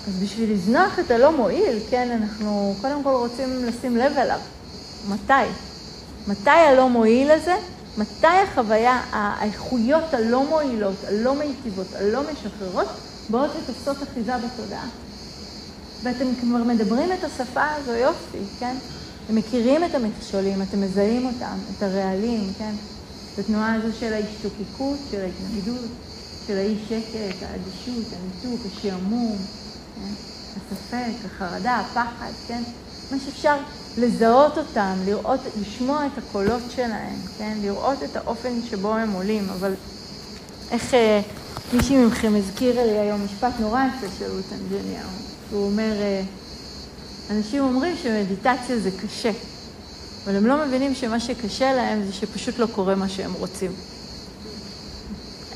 [0.08, 4.40] אז בשביל לזנוח את הלא מועיל, כן, אנחנו קודם כל רוצים לשים לב אליו.
[5.08, 5.32] מתי?
[6.26, 7.56] מתי הלא מועיל הזה?
[7.98, 12.88] מתי החוויה, האיכויות הלא מועילות, הלא מיטיבות, הלא משחררות,
[13.30, 14.86] באות ותופסות אחיזה בתודעה?
[16.02, 18.76] ואתם כבר מדברים את השפה הזו יופי, כן?
[19.26, 22.74] אתם מכירים את המכשולים, אתם מזהים אותם, את הרעלים, כן?
[23.34, 25.90] את התנועה הזו של ההשתוקקות, של ההתנגדות,
[26.46, 29.36] של האי שקט, האדישות, הניתוק, השעמום,
[29.94, 30.12] כן?
[30.56, 32.62] הספק, החרדה, הפחד, כן?
[33.12, 33.56] מה שאפשר
[33.98, 37.58] לזהות אותם, לראות, לשמוע את הקולות שלהם, כן?
[37.62, 39.74] לראות את האופן שבו הם עולים, אבל
[40.70, 41.20] איך אה,
[41.72, 45.08] מישהי מכם הזכירה לי היום משפט נורא יפה של אוטנג'ניהו,
[45.52, 46.22] הוא אומר, אה,
[47.30, 49.30] אנשים אומרים שמדיטציה זה קשה,
[50.24, 53.72] אבל הם לא מבינים שמה שקשה להם זה שפשוט לא קורה מה שהם רוצים.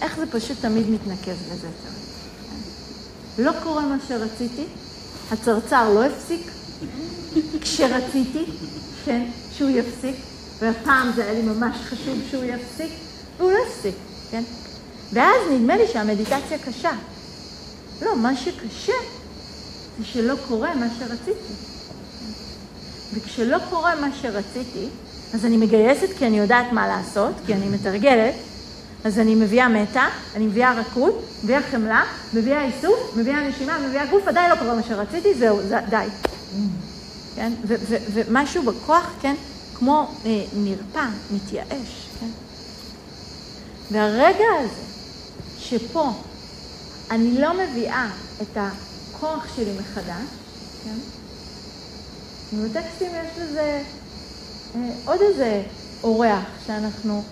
[0.02, 3.46] איך זה פשוט תמיד מתנקז לזה תמיד.
[3.46, 4.64] לא קורה מה שרציתי,
[5.32, 6.40] הצרצר לא הפסיק,
[7.60, 8.44] כשרציתי,
[9.04, 10.16] כן, שהוא יפסיק,
[10.58, 12.90] והפעם זה היה לי ממש חשוב שהוא יפסיק,
[13.38, 13.94] והוא לא הפסיק,
[14.30, 14.42] כן?
[15.12, 16.92] ואז נדמה לי שהמדיטציה קשה.
[18.02, 18.92] לא, מה שקשה
[19.98, 21.52] זה שלא קורה מה שרציתי.
[23.14, 24.88] וכשלא קורה מה שרציתי,
[25.34, 28.34] אז אני מגייסת כי אני יודעת מה לעשות, כי אני מתרגלת,
[29.04, 32.04] אז אני מביאה מטה, אני מביאה רכות, מביאה חמלה,
[32.34, 36.06] מביאה איסוף, מביאה נשימה, מביאה גוף, עדיין לא קורה מה שרציתי, זהו, זה, די.
[37.36, 37.52] כן?
[38.12, 39.34] ומשהו בכוח, כן,
[39.74, 42.28] כמו אה, נרפא, מתייאש, כן?
[43.90, 44.82] והרגע הזה,
[45.58, 46.12] שפה
[47.10, 48.08] אני לא מביאה
[48.42, 48.56] את
[49.16, 50.28] הכוח שלי מחדש,
[50.84, 50.96] כן?
[52.52, 53.82] ובטקסטים יש לזה
[54.74, 55.62] אה, עוד איזה
[56.02, 57.22] אורח שאנחנו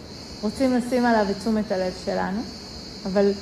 [0.43, 2.41] רוצים לשים עליו את תשומת הלב שלנו,
[3.07, 3.33] אבל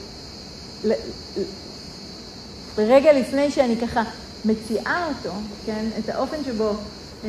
[2.78, 4.02] רגע לפני שאני ככה
[4.44, 5.34] מציעה אותו,
[5.66, 6.70] כן, את האופן שבו
[7.24, 7.28] אה,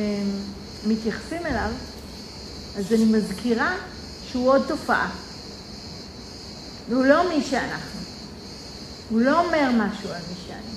[0.86, 1.70] מתייחסים אליו,
[2.78, 3.76] אז אני מזכירה
[4.26, 5.10] שהוא עוד תופעה.
[6.88, 8.00] והוא לא מי שאנחנו.
[9.10, 10.74] הוא לא אומר משהו על מי שאני.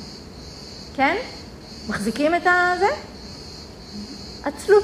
[0.98, 1.18] כן?
[1.90, 2.90] מחזיקים את הזה?
[4.44, 4.84] עצלות.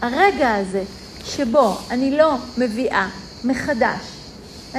[0.00, 0.82] הרגע הזה
[1.24, 3.08] שבו אני לא מביאה
[3.44, 4.00] מחדש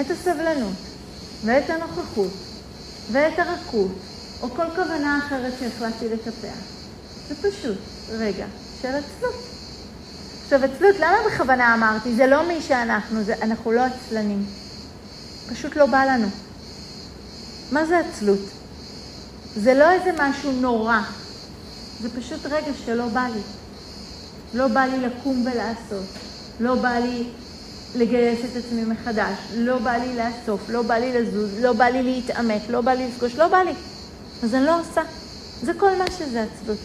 [0.01, 0.77] את הסבלנות
[1.45, 2.31] ואת הנוכחות
[3.11, 3.91] ואת הרכות
[4.41, 6.57] או כל כוונה אחרת שהחלטתי לטפח,
[7.27, 7.77] זה פשוט
[8.09, 8.45] רגע
[8.81, 9.35] של עצלות.
[10.43, 12.15] עכשיו, עצלות, למה בכוונה אמרתי?
[12.15, 14.45] זה לא מי שאנחנו, זה, אנחנו לא עצלנים.
[15.49, 16.27] פשוט לא בא לנו.
[17.71, 18.60] מה זה עצלות?
[19.55, 20.99] זה לא איזה משהו נורא,
[22.01, 23.41] זה פשוט רגע שלא בא לי.
[24.53, 26.05] לא בא לי לקום ולעשות,
[26.59, 27.23] לא בא לי
[27.95, 32.03] לגייס את עצמי מחדש, לא בא לי לאסוף, לא בא לי לזוז, לא בא לי
[32.03, 33.73] להתעמק, לא בא לי לפגוש, לא בא לי.
[34.43, 35.01] אז אני לא עושה.
[35.61, 36.77] זה כל מה שזה עצלות.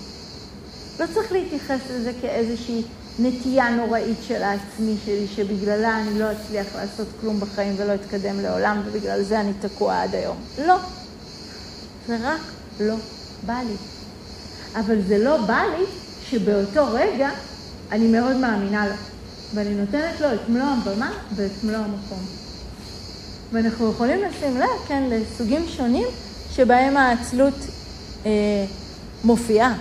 [1.01, 2.83] לא צריך להתייחס לזה כאיזושהי
[3.19, 8.83] נטייה נוראית של העצמי שלי, שבגללה אני לא אצליח לעשות כלום בחיים ולא אתקדם לעולם,
[8.87, 10.37] ובגלל זה אני תקוע עד היום.
[10.67, 10.77] לא.
[12.07, 12.41] זה רק
[12.81, 12.95] לא
[13.47, 13.75] בא לי.
[14.75, 15.85] אבל זה לא בא לי
[16.31, 17.31] שבאותו רגע
[17.93, 18.95] אני מאוד מאמינה לו,
[19.55, 22.19] ואני נותנת לו את מלוא הבמה ואת מלוא המקום.
[23.53, 26.07] ואנחנו יכולים לשים לב, כן, לסוגים שונים
[26.51, 27.55] שבהם העצלות
[28.27, 28.31] אה,
[29.25, 29.75] מופיעה.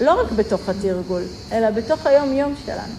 [0.00, 2.92] לא רק בתוך התרגול, אלא בתוך היום-יום שלנו.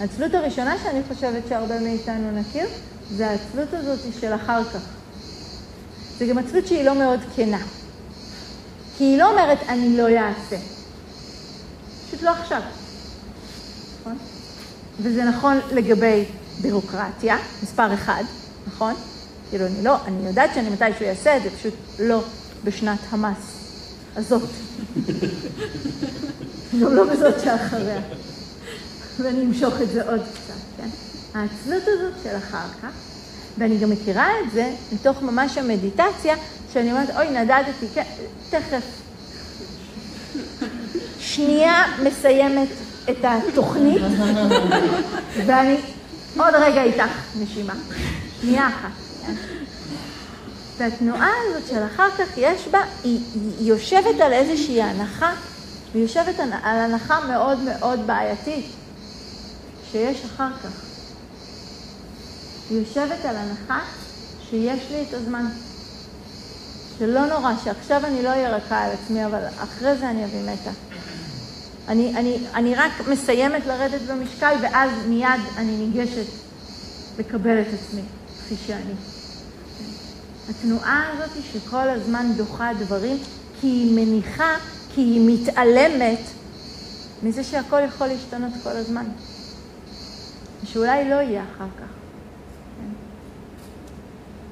[0.00, 2.66] העצלות הראשונה שאני חושבת שהרבה מאיתנו נכיר,
[3.16, 4.95] זה העצלות הזאת של אחר כך.
[6.18, 7.58] זה גם עצלות שהיא לא מאוד כנה.
[8.98, 10.56] כי היא לא אומרת, אני לא אעשה.
[12.06, 12.60] פשוט לא עכשיו.
[14.00, 14.18] נכון?
[15.00, 16.24] וזה נכון לגבי
[16.62, 18.24] בירוקרטיה, מספר אחד,
[18.66, 18.94] נכון?
[19.50, 22.22] כאילו, אני לא, אני יודעת שאני מתישהו אעשה את זה, פשוט לא
[22.64, 23.36] בשנת המס
[24.16, 24.50] הזאת.
[26.80, 28.00] גם לא בזאת שאחריה.
[29.18, 30.88] ואני אמשוך את זה עוד קצת, כן?
[31.34, 32.90] העצלות הזאת של אחר כך,
[33.58, 36.36] ואני גם מכירה את זה מתוך ממש המדיטציה,
[36.72, 38.02] שאני אומרת, אוי, נדדתי, כן,
[38.50, 38.84] תכף.
[41.20, 42.68] שנייה מסיימת
[43.10, 44.02] את התוכנית,
[45.46, 45.76] ואני
[46.36, 47.74] עוד רגע איתך נשימה.
[48.40, 48.90] שנייה אחת.
[50.78, 55.32] והתנועה הזאת של אחר כך יש בה, היא, היא יושבת על איזושהי הנחה,
[55.94, 58.66] היא יושבת על הנחה מאוד מאוד בעייתית,
[59.92, 60.85] שיש אחר כך.
[62.70, 63.80] יושבת על הנחה
[64.50, 65.46] שיש לי את הזמן.
[66.98, 70.70] שלא נורא, שעכשיו אני לא אהיה רכה על עצמי, אבל אחרי זה אני אביא מתה.
[71.88, 76.26] אני, אני, אני רק מסיימת לרדת במשקל, ואז מיד אני ניגשת
[77.18, 78.02] לקבל את עצמי,
[78.38, 78.94] כפי שאני.
[80.50, 83.16] התנועה הזאת היא שכל הזמן דוחה דברים,
[83.60, 84.56] כי היא מניחה,
[84.94, 86.20] כי היא מתעלמת
[87.22, 89.04] מזה שהכל יכול להשתנות כל הזמן.
[90.62, 91.95] ושאולי לא יהיה אחר כך.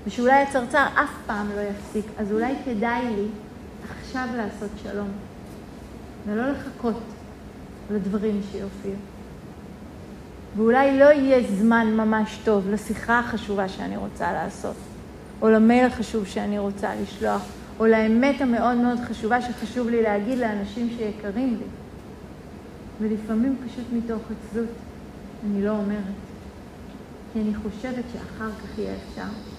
[0.07, 3.27] ושאולי הצרצר אף פעם לא יפסיק, אז אולי כדאי לי
[3.91, 5.09] עכשיו לעשות שלום,
[6.27, 7.03] ולא לחכות
[7.91, 8.95] לדברים שיופיעו.
[10.57, 14.77] ואולי לא יהיה זמן ממש טוב לשיחה החשובה שאני רוצה לעשות.
[15.43, 17.43] או למייל החשוב שאני רוצה לשלוח,
[17.81, 21.67] או לאמת המאוד מאוד חשובה שחשוב לי להגיד לאנשים שיקרים לי.
[23.01, 24.69] ולפעמים פשוט מתוך עצלות
[25.45, 26.15] אני לא אומרת,
[27.33, 29.54] כי אני חושבת שאחר כך יהיה אפשר.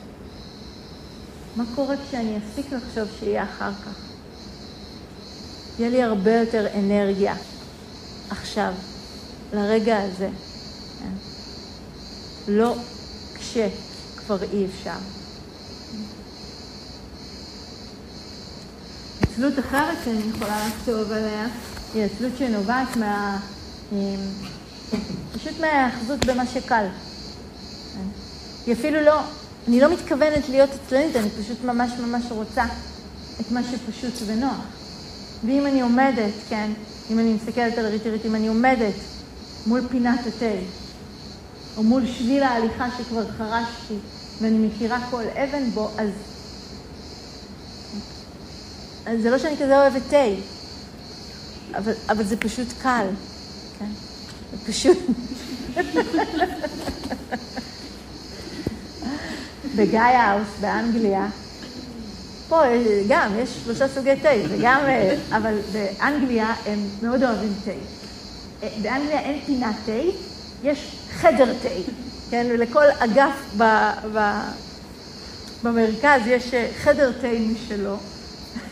[1.55, 3.99] מה קורה כשאני אפסיק לחשוב שיהיה אחר כך?
[5.79, 7.35] יהיה לי הרבה יותר אנרגיה
[8.29, 8.73] עכשיו,
[9.53, 10.29] לרגע הזה.
[10.99, 11.11] כן?
[12.47, 12.75] לא
[13.35, 14.97] כשכבר אי אפשר.
[19.21, 21.47] עצלות אחרת שאני יכולה לחשוב עליה
[21.93, 23.39] היא עצלות שנובעת מה...
[23.91, 24.15] אמ,
[25.33, 26.85] פשוט מההאחזות במה שקל.
[28.65, 29.19] היא אפילו לא,
[29.67, 32.65] אני לא מתכוונת להיות עצלנית, אני פשוט ממש ממש רוצה
[33.41, 34.65] את מה שפשוט ונוח.
[35.45, 36.71] ואם אני עומדת, כן,
[37.11, 38.93] אם אני מסתכלת על הריטריט, אם אני עומדת
[39.67, 40.55] מול פינת התה,
[41.77, 43.95] או מול שביל ההליכה שכבר חרשתי,
[44.41, 46.09] ואני מכירה כל אבן בו, אז...
[49.05, 50.25] אז זה לא שאני כזה אוהבת תה,
[51.77, 53.07] אבל, אבל זה פשוט קל,
[53.79, 53.89] כן?
[54.51, 54.97] זה פשוט...
[59.75, 61.27] ב Gaia House באנגליה,
[62.49, 62.61] פה
[63.09, 64.79] גם, יש שלושה סוגי תה, וגם,
[65.31, 67.71] אבל באנגליה הם מאוד אוהבים תה.
[68.81, 69.91] באנגליה אין פינת תה,
[70.63, 71.69] יש חדר תה,
[72.29, 72.47] כן?
[72.49, 73.63] ולכל אגף ב,
[74.13, 74.39] ב,
[75.63, 76.51] במרכז יש
[76.83, 77.95] חדר תה משלו.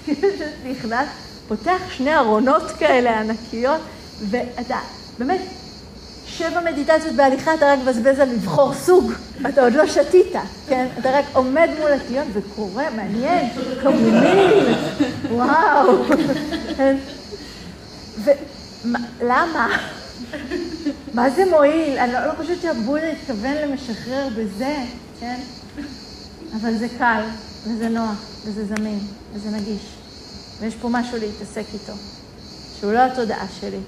[0.72, 1.08] נכנס,
[1.48, 3.82] פותח שני ארונות כאלה ענקיות,
[4.30, 4.78] ואתה,
[5.20, 5.42] באמת,
[6.38, 9.12] שבע מדיטציות בהליכה, אתה רק מבזבז על לבחור סוג,
[9.50, 10.34] אתה עוד לא שתית,
[10.67, 10.88] כן?
[11.00, 13.50] אתה רק עומד מול הטיון וקורא, מעניין,
[13.84, 14.76] קומוניל,
[15.32, 16.04] וואו.
[19.19, 19.78] ולמה?
[21.13, 21.98] מה זה מועיל?
[21.98, 24.76] אני לא, לא חושבת שהבודה התכוון למשחרר בזה,
[25.19, 25.39] כן?
[26.62, 27.22] אבל זה קל,
[27.67, 29.00] וזה נוח, וזה זמין,
[29.34, 29.96] וזה נגיש.
[30.60, 31.93] ויש פה משהו להתעסק איתו,
[32.80, 33.80] שהוא לא התודעה שלי,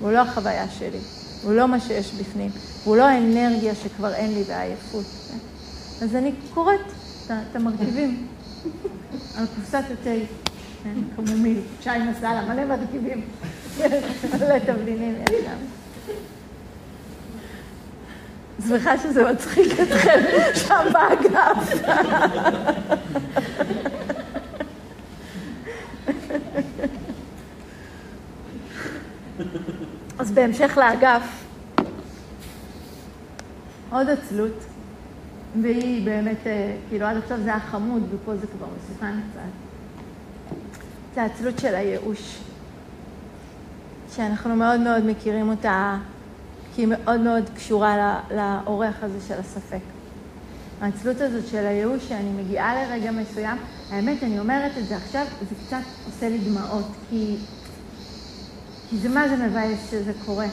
[0.00, 0.98] הוא לא החוויה שלי,
[1.42, 2.50] הוא לא מה שיש בפנים,
[2.84, 5.04] הוא לא האנרגיה שכבר אין לי והעייפות.
[5.04, 5.38] כן?
[6.04, 6.80] אז אני קוראת
[7.26, 8.26] את המרכיבים
[9.36, 10.10] על קופסת התה,
[10.84, 10.94] כן?
[11.16, 13.20] קמומיל, שי מסאלה, מלא מרכיבים,
[14.40, 15.82] מלא תבלינים יש שם.
[18.68, 20.20] שמחה שזה מצחיק אתכם
[20.68, 21.82] שם באגף.
[30.22, 31.44] אז בהמשך לאגף,
[33.90, 34.64] עוד עצלות,
[35.62, 39.40] והיא באמת, אה, כאילו עד עכשיו זה היה חמוד, ופה זה כבר מסוכן קצת.
[41.14, 42.38] זה העצלות של הייאוש,
[44.14, 45.96] שאנחנו מאוד מאוד מכירים אותה,
[46.74, 49.82] כי היא מאוד מאוד קשורה לאורך הזה של הספק.
[50.80, 53.58] העצלות הזאת של הייאוש, שאני מגיעה לרגע מסוים,
[53.90, 57.36] האמת, אני אומרת את זה עכשיו, זה קצת עושה לי דמעות, כי
[58.92, 60.46] כי זה מה זה מבאס שזה קורה,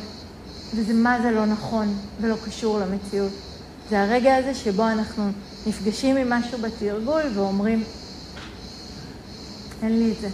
[0.75, 3.31] וזה מה זה לא נכון ולא קשור למציאות.
[3.89, 5.31] זה הרגע הזה שבו אנחנו
[5.67, 7.83] נפגשים עם משהו בתרגול ואומרים,
[9.83, 10.29] אין לי את זה.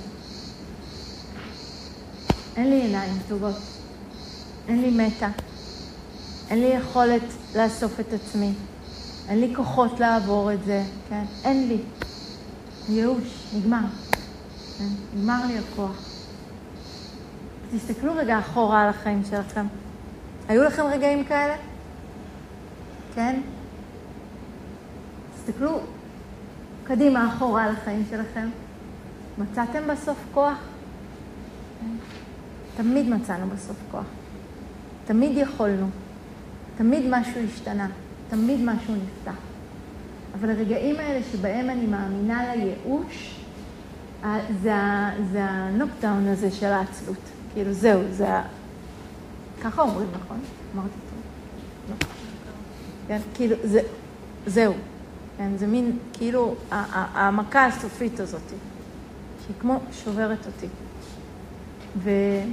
[2.56, 3.56] אין לי עיניים טובות,
[4.68, 5.30] אין לי מטה,
[6.50, 7.24] אין לי יכולת
[7.56, 8.54] לאסוף את עצמי,
[9.30, 11.24] אין לי כוחות לעבור את זה, כן?
[11.44, 11.78] אין לי.
[12.90, 13.86] ייאוש, נגמר.
[14.78, 14.90] כן?
[15.16, 16.15] נגמר לי הכוח.
[17.76, 19.66] תסתכלו רגע אחורה על החיים שלכם.
[20.48, 21.56] היו לכם רגעים כאלה?
[23.16, 23.40] כן?
[25.36, 25.80] תסתכלו
[26.84, 28.50] קדימה אחורה על החיים שלכם.
[29.38, 30.58] מצאתם בסוף כוח?
[31.82, 31.88] כן?
[32.78, 34.06] תמיד מצאנו בסוף כוח.
[35.06, 35.88] תמיד יכולנו.
[36.78, 37.88] תמיד משהו השתנה.
[38.30, 39.40] תמיד משהו נפתח.
[40.40, 43.40] אבל הרגעים האלה שבהם אני מאמינה לייאוש,
[44.62, 44.74] זה,
[45.32, 47.35] זה הנוקדאון הזה של העצלות.
[47.56, 48.44] כאילו, זהו, זה ה...
[49.64, 50.40] ככה אומרים, נכון?
[50.76, 51.22] אמרתי טוב.
[51.90, 51.96] לא.
[53.08, 53.80] כן, כאילו, זה,
[54.46, 54.74] זהו.
[55.38, 56.56] כן, זה מין, כאילו,
[56.92, 58.42] המכה הסופית הזאת,
[59.46, 60.68] שהיא כמו שוברת אותי.
[61.98, 62.48] ולפני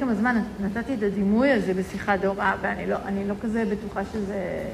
[0.00, 2.96] כמה זמן נתתי את הדימוי הזה בשיחת דורה, ואני לא,
[3.26, 4.70] לא כזה בטוחה שזה...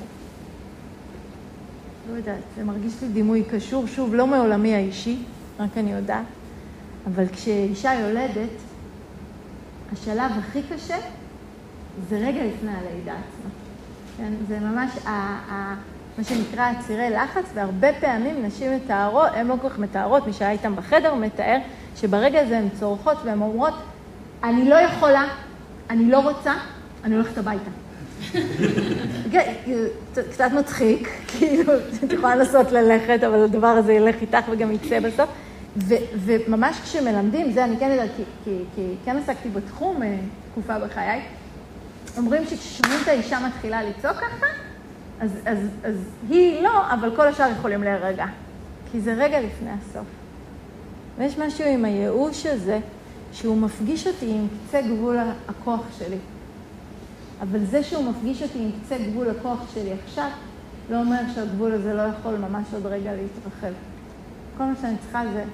[2.10, 5.22] לא יודעת, זה מרגיש לי דימוי קשור, שוב, לא מעולמי האישי,
[5.58, 6.24] רק אני יודעת.
[7.06, 8.50] אבל כשאישה יולדת,
[9.92, 10.96] השלב הכי קשה
[12.08, 13.50] זה רגע לפני הלידה עצמה.
[14.16, 14.32] כן?
[14.48, 15.10] זה ממש ה,
[15.50, 15.74] ה,
[16.18, 20.50] מה שנקרא הצירי לחץ, והרבה פעמים נשים מתארות, הן לא כל כך מתארות, מי שהיה
[20.50, 21.56] איתן בחדר מתאר,
[21.96, 23.74] שברגע הזה הן צורחות והן אומרות,
[24.44, 25.24] אני לא יכולה,
[25.90, 26.54] אני לא רוצה,
[27.04, 27.70] אני הולכת הביתה.
[29.32, 29.52] כן,
[30.30, 31.72] קצת מצחיק, כאילו,
[32.04, 35.30] את יכולה לנסות ללכת, אבל הדבר הזה ילך איתך וגם יצא בסוף.
[35.76, 40.18] ו, וממש כשמלמדים, זה אני כן יודעת, כי, כי, כי כן עסקתי בתחום אה,
[40.52, 41.20] תקופה בחיי,
[42.16, 44.46] אומרים שכששומעים את האישה מתחילה לצעוק ככה,
[45.20, 45.94] אז, אז, אז
[46.28, 48.26] היא לא, אבל כל השאר יכולים להירגע.
[48.92, 50.06] כי זה רגע לפני הסוף.
[51.18, 52.78] ויש משהו עם הייאוש הזה,
[53.32, 55.18] שהוא מפגיש אותי עם קצה גבול
[55.48, 56.16] הכוח שלי.
[57.40, 60.28] אבל זה שהוא מפגיש אותי עם קצה גבול הכוח שלי עכשיו,
[60.90, 63.72] לא אומר שהגבול הזה לא יכול ממש עוד רגע להתרחב.
[64.60, 65.44] כל מה שאני צריכה זה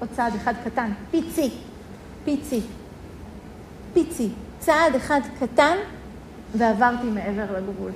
[0.00, 1.50] עוד צעד אחד קטן, פיצי,
[2.24, 2.60] פיצי,
[3.94, 4.28] פיצי.
[4.58, 5.76] צעד אחד קטן
[6.54, 7.90] ועברתי מעבר לגבול.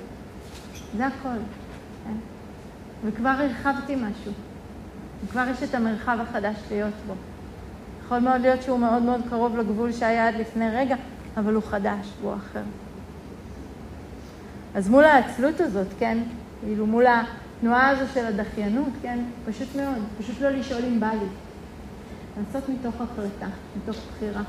[0.97, 1.37] זה הכל.
[2.03, 2.13] כן?
[3.05, 4.31] וכבר הרחבתי משהו.
[5.25, 7.13] וכבר יש את המרחב החדש להיות בו.
[8.05, 10.95] יכול מאוד להיות שהוא מאוד מאוד קרוב לגבול שהיה עד לפני רגע,
[11.37, 12.63] אבל הוא חדש, הוא אחר.
[14.75, 16.17] אז מול העצלות הזאת, כן,
[16.61, 17.05] כאילו מול
[17.63, 21.27] התנועה הזו של הדחיינות, כן, פשוט מאוד, פשוט לא לשאול אם בא לי.
[22.37, 23.47] לעשות מתוך החלטה,
[23.77, 24.41] מתוך בחירה.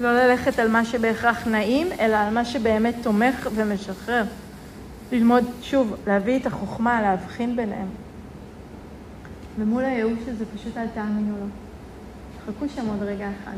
[0.00, 4.24] לא ללכת על מה שבהכרח נעים, אלא על מה שבאמת תומך ומשחרר.
[5.12, 7.88] ללמוד, שוב, להביא את החוכמה, להבחין ביניהם.
[9.58, 11.46] ומול הייאוש הזה פשוט אל תאמינו לו.
[12.46, 13.56] חכו שם עוד רגע אחד.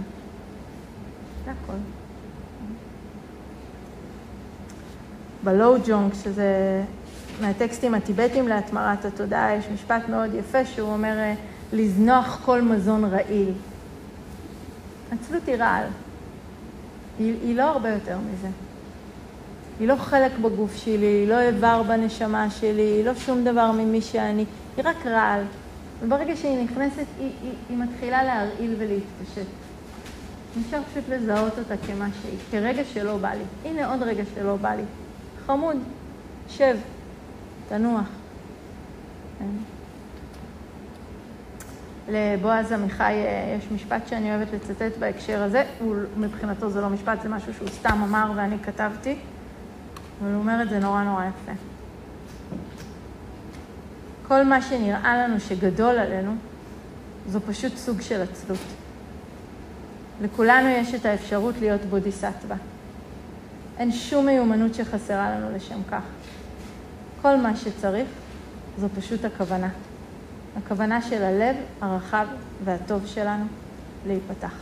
[1.44, 1.78] זה הכל.
[5.44, 6.82] בלואו ג'ונג, שזה
[7.40, 11.34] מהטקסטים הטיבטיים להתמרת התודעה, יש משפט מאוד יפה שהוא אומר אה,
[11.72, 13.52] לזנוח כל מזון רעיל.
[15.12, 15.84] עצלות היא רעל.
[17.18, 18.48] היא, היא לא הרבה יותר מזה.
[19.80, 24.00] היא לא חלק בגוף שלי, היא לא איבר בנשמה שלי, היא לא שום דבר ממי
[24.00, 24.44] שאני,
[24.76, 25.42] היא רק רעל.
[26.02, 29.46] וברגע שהיא נכנסת, היא, היא, היא מתחילה להרעיל ולהתפשט.
[30.66, 33.70] אפשר פשוט לזהות אותה כמה שהיא, כרגע שלא בא לי.
[33.70, 34.82] הנה עוד רגע שלא בא לי.
[35.46, 35.76] חמוד,
[36.48, 36.76] שב,
[37.68, 38.08] תנוח.
[39.38, 39.46] כן.
[42.08, 47.22] לבועז עמיחי אה, יש משפט שאני אוהבת לצטט בהקשר הזה, הוא, מבחינתו זה לא משפט,
[47.22, 49.16] זה משהו שהוא סתם אמר ואני כתבתי,
[50.20, 51.52] אבל הוא אומר את זה נורא נורא יפה.
[54.28, 56.34] כל מה שנראה לנו שגדול עלינו,
[57.28, 58.58] זו פשוט סוג של עצלות.
[60.22, 62.56] לכולנו יש את האפשרות להיות בודיסטווה.
[63.82, 66.02] אין שום מיומנות שחסרה לנו לשם כך.
[67.22, 68.08] כל מה שצריך
[68.78, 69.68] זו פשוט הכוונה.
[70.56, 72.26] הכוונה של הלב הרחב
[72.64, 73.44] והטוב שלנו
[74.06, 74.54] להיפתח.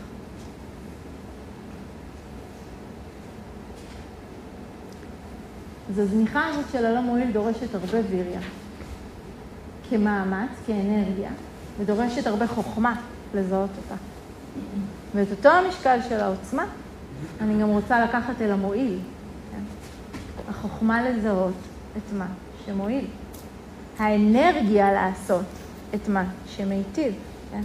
[5.91, 8.41] אז הזניחה הזאת של הלא מועיל דורשת הרבה ויריה,
[9.91, 11.31] כמאמץ, כאנרגיה,
[11.79, 12.95] ודורשת הרבה חוכמה
[13.35, 13.95] לזהות אותה.
[15.15, 16.65] ואת אותו המשקל של העוצמה,
[17.41, 18.99] אני גם רוצה לקחת אל המועיל.
[20.51, 21.55] החוכמה לזהות
[21.97, 22.27] את מה
[22.67, 23.05] שמועיל.
[23.99, 25.45] האנרגיה לעשות
[25.95, 27.15] את מה שמיטיב,
[27.51, 27.63] כן?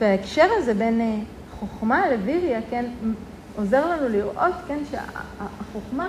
[0.00, 1.16] וההקשר הזה בין אה,
[1.58, 2.84] חוכמה לוויריה, כן,
[3.56, 6.08] עוזר לנו לראות, כן, שהחוכמה,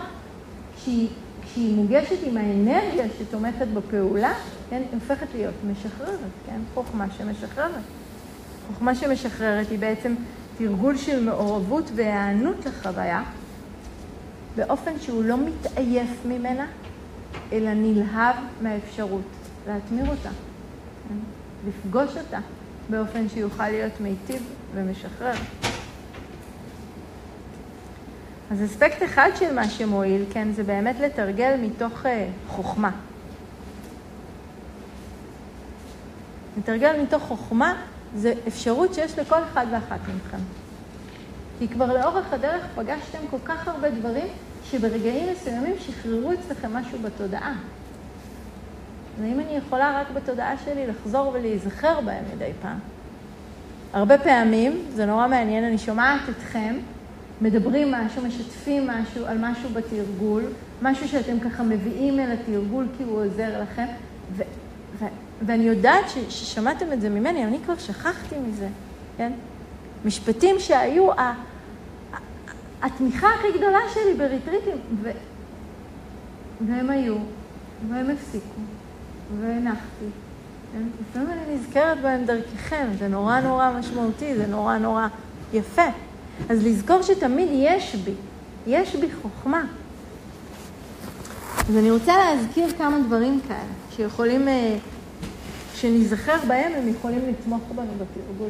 [0.76, 1.08] כשהיא,
[1.44, 4.34] כשהיא מוגשת עם האנרגיה שתומכת בפעולה,
[4.70, 7.82] כן, היא הופכת להיות משחררת, כן, חוכמה שמשחררת.
[8.68, 10.16] חוכמה שמשחררת היא בעצם
[10.58, 13.24] תרגול של מעורבות והיענות לחוויה,
[14.56, 16.66] באופן שהוא לא מתעייף ממנה,
[17.52, 19.22] אלא נלהב מהאפשרות
[19.68, 20.30] להתמיר אותה?
[21.68, 22.40] לפגוש אותה
[22.90, 24.44] באופן שיוכל להיות מיטיב
[24.74, 25.36] ומשחרר.
[28.52, 32.08] אז אספקט אחד של מה שמועיל, כן, זה באמת לתרגל מתוך uh,
[32.48, 32.92] חוכמה.
[36.58, 37.82] לתרגל מתוך חוכמה
[38.16, 40.38] זה אפשרות שיש לכל אחד ואחת מכם.
[41.60, 44.28] כי כבר לאורך הדרך פגשתם כל כך הרבה דברים
[44.72, 47.54] שברגעים מסוימים שחררו אצלכם משהו בתודעה.
[49.24, 52.80] האם אני יכולה רק בתודעה שלי לחזור ולהיזכר בהם מדי פעם?
[53.94, 56.76] הרבה פעמים, זה נורא מעניין, אני שומעת אתכם
[57.42, 60.44] מדברים משהו, משתפים משהו על משהו בתרגול,
[60.82, 63.86] משהו שאתם ככה מביאים אל התרגול כי הוא עוזר לכם,
[64.36, 64.44] ו-
[65.00, 65.06] ו-
[65.46, 68.68] ואני יודעת ש- ששמעתם את זה ממני, אני כבר שכחתי מזה,
[69.18, 69.32] כן?
[70.06, 71.34] משפטים שהיו ה-
[72.82, 75.12] התמיכה הכי גדולה שלי בריטריטים, ו-
[76.68, 77.16] והם היו,
[77.90, 78.62] והם הפסיקו.
[79.42, 80.06] והנחתי.
[81.02, 85.08] לפעמים אני נזכרת בהם דרככם, זה נורא נורא משמעותי, זה נורא נורא
[85.54, 85.88] יפה.
[86.50, 88.14] אז לזכור שתמיד יש בי,
[88.68, 89.64] יש בי חוכמה.
[91.70, 93.60] אז אני רוצה להזכיר כמה דברים כאלה,
[93.96, 94.48] שיכולים,
[95.74, 98.50] כשניזכר אה, בהם, הם יכולים לתמוך בנו בתרגול.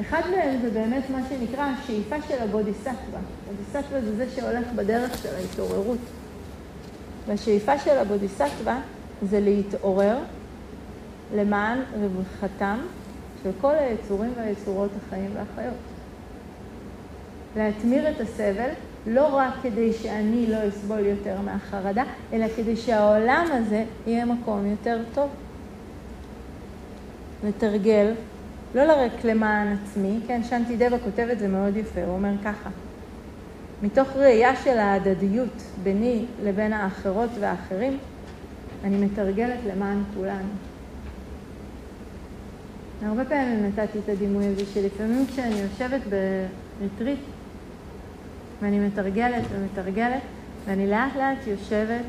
[0.00, 3.20] אחד מהם זה באמת מה שנקרא השאיפה של הבודיסטווה.
[3.48, 5.98] הבודיסטווה זה זה שהולך בדרך של ההתעוררות.
[7.26, 8.80] והשאיפה של הבודיסטווה
[9.22, 10.18] זה להתעורר
[11.34, 12.78] למען רווחתם
[13.42, 15.76] של כל היצורים והיצורות החיים והחיות.
[17.56, 18.68] להתמיר את הסבל,
[19.06, 24.98] לא רק כדי שאני לא אסבול יותר מהחרדה, אלא כדי שהעולם הזה יהיה מקום יותר
[25.14, 25.30] טוב.
[27.44, 28.12] לתרגל,
[28.84, 32.70] לא רק למען עצמי, כן, שנטי דבה כותב את זה מאוד יפה, הוא אומר ככה,
[33.82, 37.98] מתוך ראייה של ההדדיות ביני לבין האחרות והאחרים,
[38.84, 40.48] אני מתרגלת למען כולנו.
[43.02, 46.00] הרבה פעמים נתתי את הדימוי הזה שלפעמים כשאני יושבת
[46.80, 47.20] בריטריט
[48.62, 50.22] ואני מתרגלת ומתרגלת
[50.66, 52.04] ואני לאט לאט יושבת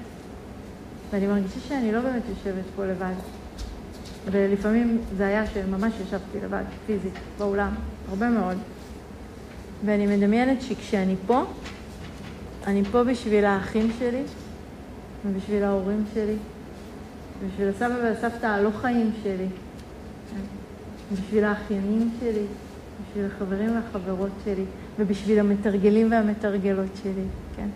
[1.11, 3.36] ואני מרגישה שאני לא באמת יושבת פה לבד.
[4.25, 7.71] ולפעמים זה היה שממש ישבתי לבד, פיזית, באולם,
[8.09, 8.57] הרבה מאוד.
[9.85, 11.43] ואני מדמיינת שכשאני פה,
[12.67, 14.21] אני פה בשביל האחים שלי
[15.25, 16.35] ובשביל ההורים שלי,
[17.47, 19.47] בשביל הסבא והסבתא הלא חיים שלי,
[21.13, 22.45] בשביל האחיינים שלי,
[23.09, 24.63] בשביל החברים והחברות שלי,
[24.99, 27.23] ובשביל המתרגלים והמתרגלות שלי,
[27.55, 27.67] כן?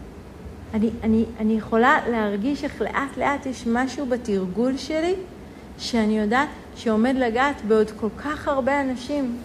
[0.73, 5.15] אני, אני, אני יכולה להרגיש איך לאט לאט יש משהו בתרגול שלי
[5.81, 9.37] שאני יודעת שעומד לגעת בעוד כל כך הרבה אנשים.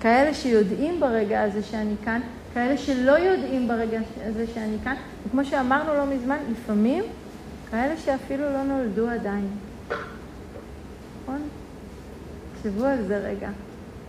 [0.00, 2.20] כאלה שיודעים ברגע הזה שאני כאן,
[2.54, 4.94] כאלה שלא יודעים ברגע הזה שאני כאן,
[5.26, 7.04] וכמו שאמרנו לא מזמן, לפעמים
[7.70, 9.48] כאלה שאפילו לא נולדו עדיין.
[11.22, 11.48] נכון?
[12.54, 13.48] תחשבו על זה רגע.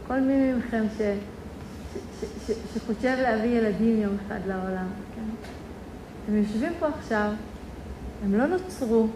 [0.07, 5.47] כל מי מכם ש, ש, ש, שחושב להביא ילדים יום אחד לעולם, כן?
[6.27, 7.31] הם יושבים פה עכשיו,
[8.23, 9.07] הם לא נוצרו,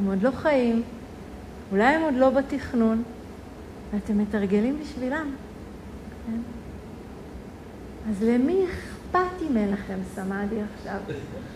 [0.00, 0.82] הם עוד לא חיים,
[1.72, 3.02] אולי הם עוד לא בתכנון,
[3.92, 5.30] ואתם מתרגלים בשבילם,
[6.26, 6.38] כן?
[8.10, 11.00] אז למי אכפת אם אין לכם סמאדי עכשיו?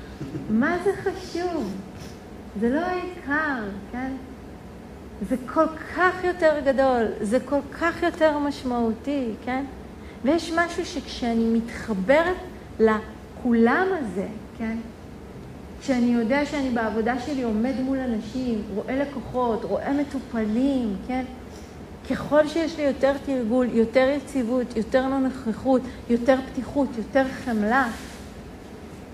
[0.61, 1.73] מה זה חשוב?
[2.61, 4.13] זה לא העיקר, כן?
[5.29, 5.67] זה כל
[5.97, 9.65] כך יותר גדול, זה כל כך יותר משמעותי, כן?
[10.25, 12.37] ויש משהו שכשאני מתחברת
[12.81, 14.27] לכולם הזה,
[14.59, 14.77] כן?
[15.85, 21.25] כשאני יודע שאני בעבודה שלי עומד מול אנשים, רואה לקוחות, רואה מטופלים, כן?
[22.11, 27.89] ככל שיש לי יותר תרגול, יותר יציבות, יותר נוכחות, יותר פתיחות, יותר חמלה,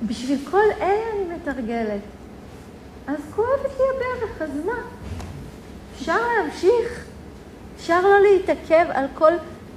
[0.06, 2.00] בשביל כל אלה אני מתרגלת.
[3.06, 4.82] אז כואבת לי הברך, אז מה?
[5.96, 7.04] אפשר להמשיך,
[7.76, 9.32] אפשר לא להתעכב על כל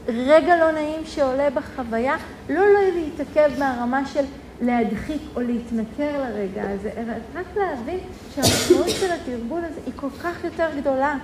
[0.07, 2.15] רגע לא נעים שעולה בחוויה,
[2.49, 4.23] לא לא להתעכב מהרמה של
[4.63, 7.99] להדחיק או להתנכר לרגע הזה, אלא רק להבין
[8.35, 11.17] שהמשמעות של התרגול הזה היא כל כך יותר גדולה.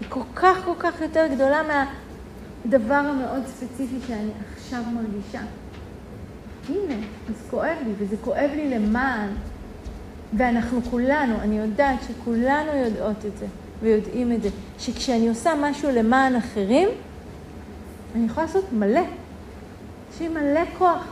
[0.00, 5.40] היא כל כך כל כך יותר גדולה מהדבר המאוד ספציפי שאני עכשיו מרגישה.
[6.68, 9.28] הנה, אז כואב לי, וזה כואב לי למען.
[10.36, 13.46] ואנחנו כולנו, אני יודעת שכולנו יודעות את זה
[13.80, 14.48] ויודעים את זה,
[14.78, 16.88] שכשאני עושה משהו למען אחרים,
[18.14, 19.00] אני יכולה לעשות מלא.
[20.14, 21.04] יש לי מלא כוח,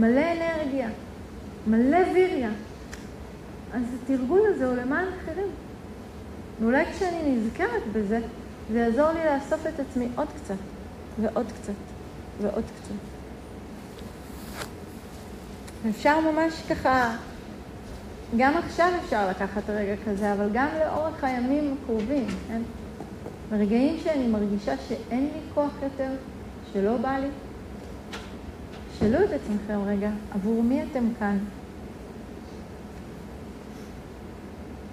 [0.00, 0.88] מלא אנרגיה,
[1.66, 2.50] מלא ויריה.
[3.74, 5.50] אז התרגול הזה הוא למען אחרים.
[6.60, 8.20] ואולי כשאני נזכרת בזה,
[8.72, 10.54] זה יעזור לי לאסוף את עצמי עוד קצת,
[11.20, 11.72] ועוד קצת,
[12.40, 12.94] ועוד קצת.
[15.90, 17.16] אפשר ממש ככה,
[18.36, 22.60] גם עכשיו אפשר לקחת רגע כזה, אבל גם לאורך הימים הקרובים, כן?
[23.50, 26.10] ברגעים שאני מרגישה שאין לי כוח יותר,
[26.72, 27.28] שלא בא לי,
[29.00, 31.38] שאלו את עצמכם רגע, עבור מי אתם כאן?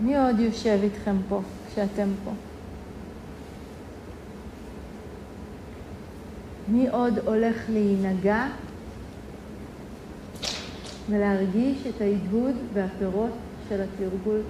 [0.01, 1.41] מי עוד יושב איתכם פה,
[1.71, 2.31] כשאתם פה?
[6.67, 8.47] מי עוד הולך להינגע
[11.09, 13.31] ולהרגיש את ההדהוד והפירות
[13.69, 14.41] של התרגול.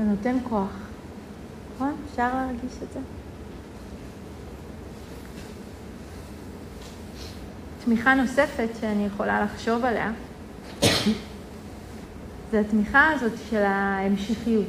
[0.00, 0.76] זה נותן כוח,
[1.74, 1.96] נכון?
[2.10, 3.00] אפשר להרגיש את זה?
[7.84, 10.12] תמיכה נוספת שאני יכולה לחשוב עליה,
[12.50, 14.66] זה התמיכה הזאת של ההמשכיות.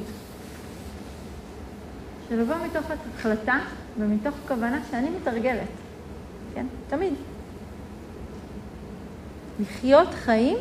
[2.29, 2.86] שלבוא מתוך
[3.17, 3.59] החלטה
[3.99, 5.67] ומתוך כוונה שאני מתרגלת,
[6.55, 6.65] כן?
[6.89, 7.13] תמיד.
[9.59, 10.57] לחיות חיים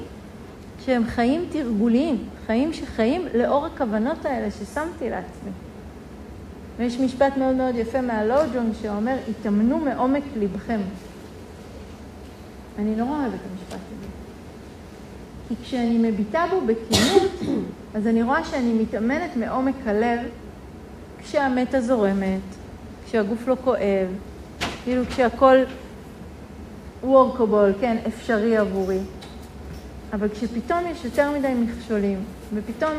[0.84, 5.50] שהם חיים תרגוליים, חיים שחיים לאור הכוונות האלה ששמתי לעצמי.
[6.78, 10.80] ויש משפט מאוד מאוד יפה מהלוג'ון שאומר, התאמנו מעומק לבכם.
[12.78, 14.06] אני לא אוהבת את המשפט הזה.
[15.48, 17.30] כי כשאני מביטה בו בכנות,
[17.94, 20.20] אז אני רואה שאני מתאמנת מעומק הלב
[21.22, 22.40] כשהמתה זורמת,
[23.06, 24.08] כשהגוף לא כואב,
[24.84, 25.56] כאילו כשהכול
[27.02, 28.98] וורקובול, כן, אפשרי עבורי.
[30.12, 32.92] אבל כשפתאום יש יותר מדי מכשולים, ופתאום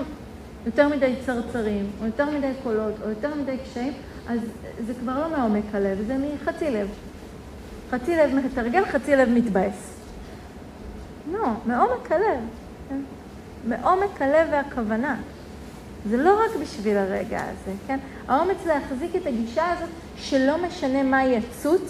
[0.66, 3.94] יותר מדי צרצרים, או יותר מדי קולות, או יותר מדי קשיים,
[4.28, 4.40] אז
[4.86, 6.88] זה כבר לא מעומק הלב, זה מחצי לב.
[7.92, 9.94] חצי לב מתרגל, חצי לב מתבאס.
[11.32, 12.40] לא, מעומק הלב.
[12.90, 13.02] כן?
[13.68, 15.16] מעומק הלב והכוונה.
[16.10, 18.00] זה לא רק בשביל הרגע הזה, כן?
[18.28, 21.82] האומץ להחזיק את הגישה הזאת שלא משנה מה יצוץ,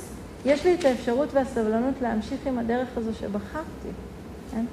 [0.45, 3.89] יש לי את האפשרות והסבלנות להמשיך עם הדרך הזו שבחרתי,
[4.51, 4.65] כן?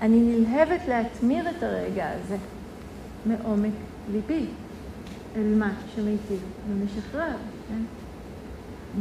[0.00, 2.36] אני נלהבת להתמיר את הרגע הזה
[3.26, 3.72] מעומק
[4.12, 4.46] ליבי
[5.36, 6.40] אל מה שמיטיב
[6.70, 7.36] ומשחרר,
[7.68, 7.82] כן?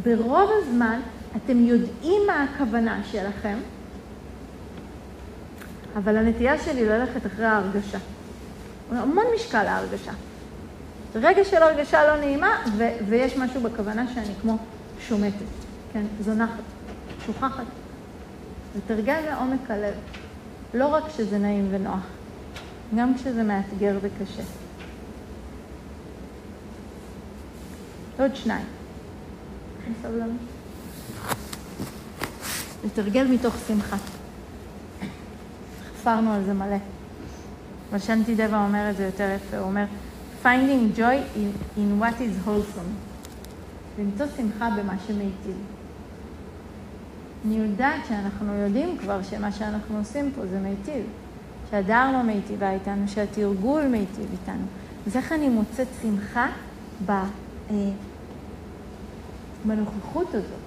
[0.03, 0.99] ברוב הזמן
[1.35, 3.57] אתם יודעים מה הכוונה שלכם,
[5.95, 7.97] אבל הנטייה שלי ללכת אחרי ההרגשה.
[8.91, 10.11] המון משקל להרגשה.
[11.15, 14.57] רגע של הרגשה לא נעימה, ו- ויש משהו בכוונה שאני כמו
[15.07, 15.45] שומטת,
[15.93, 16.63] כן, זונחת,
[17.25, 17.63] שוכחת.
[18.77, 19.93] לתרגל מעומק הלב,
[20.73, 22.03] לא רק כשזה נעים ונוח,
[22.95, 24.43] גם כשזה מאתגר וקשה.
[28.19, 28.65] עוד שניים.
[32.85, 33.97] לתרגל מתוך שמחה.
[35.93, 36.77] חפרנו על זה מלא.
[37.89, 39.85] אבל שנטי דבה אומר את זה יותר יפה, הוא אומר,
[40.43, 42.91] finding joy in, in what is wholesome.
[43.99, 45.78] למצוא שמחה במה שמיטיב.
[47.45, 51.03] אני יודעת שאנחנו יודעים כבר שמה שאנחנו עושים פה זה מיטיב.
[51.71, 54.65] שהדרמה מיטיבה איתנו, שהתרגול מיטיב איתנו.
[55.07, 56.47] אז איך אני מוצאת שמחה
[57.05, 57.25] ב, אה,
[59.65, 60.59] בנוכחות הזאת?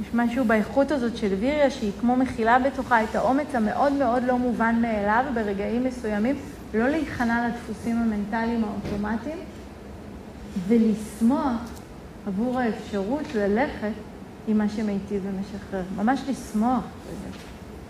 [0.00, 4.38] יש משהו באיכות הזאת של ויריה שהיא כמו מכילה בתוכה את האומץ המאוד מאוד לא
[4.38, 6.36] מובן מאליו ברגעים מסוימים,
[6.74, 9.38] לא להיכנע לדפוסים המנטליים האוטומטיים
[10.68, 11.60] ולשמוח
[12.26, 13.92] עבור האפשרות ללכת
[14.48, 15.82] עם מה שמיטיב ומשחרר.
[15.96, 17.38] ממש לשמוח בזה.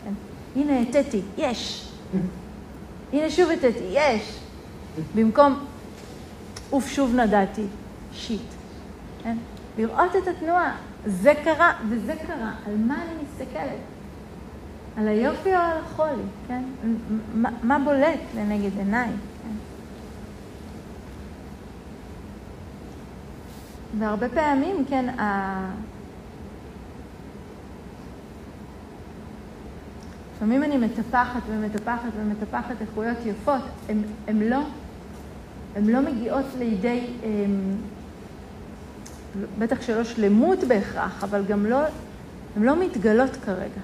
[0.05, 0.12] כן?
[0.61, 1.93] הנה, הטאתי, יש.
[3.12, 4.39] הנה שוב הטאתי, יש.
[5.14, 5.64] במקום,
[6.73, 7.67] אוף, שוב נדעתי,
[8.12, 8.41] שיט.
[9.23, 9.37] כן?
[9.79, 10.77] לראות את התנועה.
[11.07, 13.81] זה קרה וזה קרה, על מה אני מסתכלת?
[14.97, 16.62] על היופי או על החולי, כן?
[17.35, 19.09] מה, מה בולט לנגד עיניי,
[19.43, 19.55] כן?
[23.99, 25.71] והרבה פעמים, כן, ה...
[30.37, 33.63] לפעמים אני מטפחת ומטפחת ומטפחת איכויות יפות,
[34.29, 34.61] הן לא,
[35.77, 37.07] לא מגיעות לידי...
[37.23, 37.77] הם,
[39.59, 41.79] בטח שלא שלמות בהכרח, אבל גם לא,
[42.57, 43.81] הן לא מתגלות כרגע.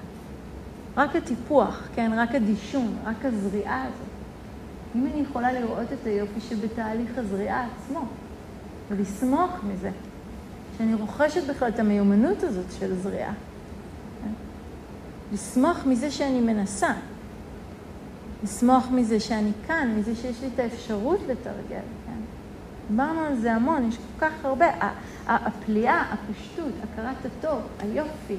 [0.97, 4.07] רק הטיפוח, כן, רק הדישון, רק הזריעה הזאת.
[4.95, 8.05] אם אני יכולה לראות את היופי שבתהליך הזריעה עצמו,
[8.97, 9.91] ולשמוח מזה,
[10.77, 13.33] שאני רוכשת בכלל את המיומנות הזאת של זריעה.
[14.23, 14.31] כן?
[15.33, 16.93] לשמוח מזה שאני מנסה.
[18.43, 21.83] לשמוח מזה שאני כאן, מזה שיש לי את האפשרות לתרגל.
[22.89, 24.65] דיברנו על זה המון, יש כל כך הרבה,
[25.27, 28.37] הפליאה, הפשטות, הכרת הטוב, היופי,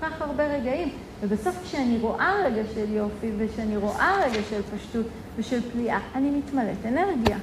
[0.00, 0.88] כל כך הרבה רגעים.
[1.20, 6.86] ובסוף כשאני רואה רגע של יופי וכשאני רואה רגע של פשטות ושל פליאה, אני מתמלאת
[6.86, 7.36] אנרגיה.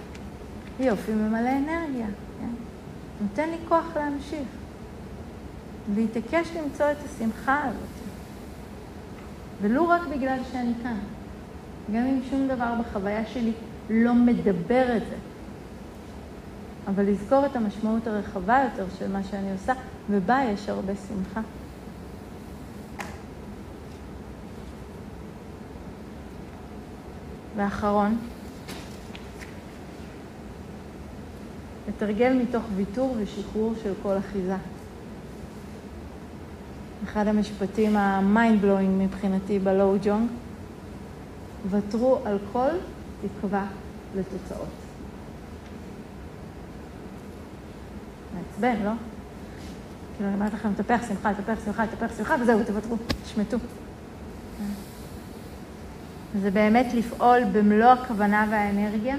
[0.80, 2.08] יופי ממלא אנרגיה,
[2.40, 2.50] כן?
[3.22, 4.48] נותן לי כוח להמשיך.
[5.96, 7.98] להתעקש למצוא את השמחה הזאת.
[9.62, 11.00] ולו רק בגלל שאני כאן.
[11.94, 13.52] גם אם שום דבר בחוויה שלי
[13.90, 15.16] לא מדבר את זה.
[16.88, 19.74] אבל לזכור את המשמעות הרחבה יותר של מה שאני עושה,
[20.10, 21.42] ובה יש הרבה שמחה.
[27.56, 28.18] ואחרון,
[31.88, 34.56] לתרגל מתוך ויתור ושחרור של כל אחיזה.
[37.04, 40.30] אחד המשפטים ה mind blowing מבחינתי בלוג'ונג,
[41.70, 42.70] ותרו על כל
[43.22, 43.66] תקווה
[44.16, 44.68] לתוצאות.
[48.36, 48.92] מעצבן, לא?
[50.16, 53.58] כאילו, אני אומרת לכם, לטפח שמחה, לטפח שמחה, לטפח שמחה, וזהו, תוותרו, תשמטו.
[56.42, 59.16] זה באמת לפעול במלוא הכוונה והאנרגיה,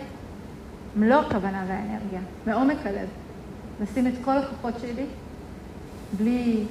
[0.97, 3.09] מלוא הכוונה והאנרגיה, מעומק הלב,
[3.80, 5.07] לשים את כל הכוחות שלי
[6.18, 6.64] בלי,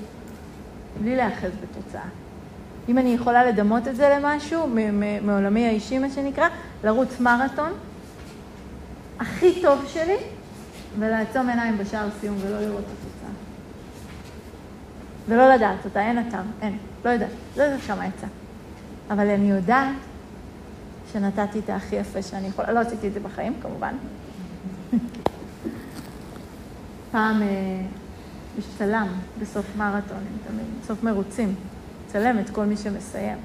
[1.01, 2.01] בלי להאחז בתוצאה.
[2.89, 4.68] אם אני יכולה לדמות את זה למשהו,
[5.22, 6.47] מעולמי האישי, מה שנקרא,
[6.84, 7.72] לרוץ מרתון,
[9.20, 10.18] הכי טוב שלי,
[10.99, 13.30] ולעצום עיניים בשער סיום ולא לראות את התוצאה.
[15.28, 18.28] ולא לדעת אותה, אין אתר, אין, לא יודעת, לא יודעת כמה יצא.
[19.09, 19.95] אבל אני יודעת
[21.14, 23.95] שנתתי את הכי יפה שאני יכולה, לא עשיתי את זה בחיים, כמובן.
[27.12, 27.47] פעם אה,
[28.58, 29.08] יש צלם
[29.41, 31.55] בסוף מרתונים, תמיד, בסוף מרוצים,
[32.08, 33.38] צלם את כל מי שמסיים.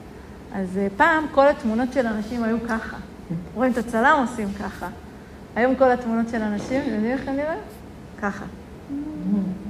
[0.55, 2.97] אז אה, פעם כל התמונות של אנשים היו ככה.
[3.55, 4.89] רואים את הצלם עושים ככה.
[5.57, 7.59] היום כל התמונות של אנשים, אתם יודעים איך הם נראים?
[8.23, 8.45] ככה.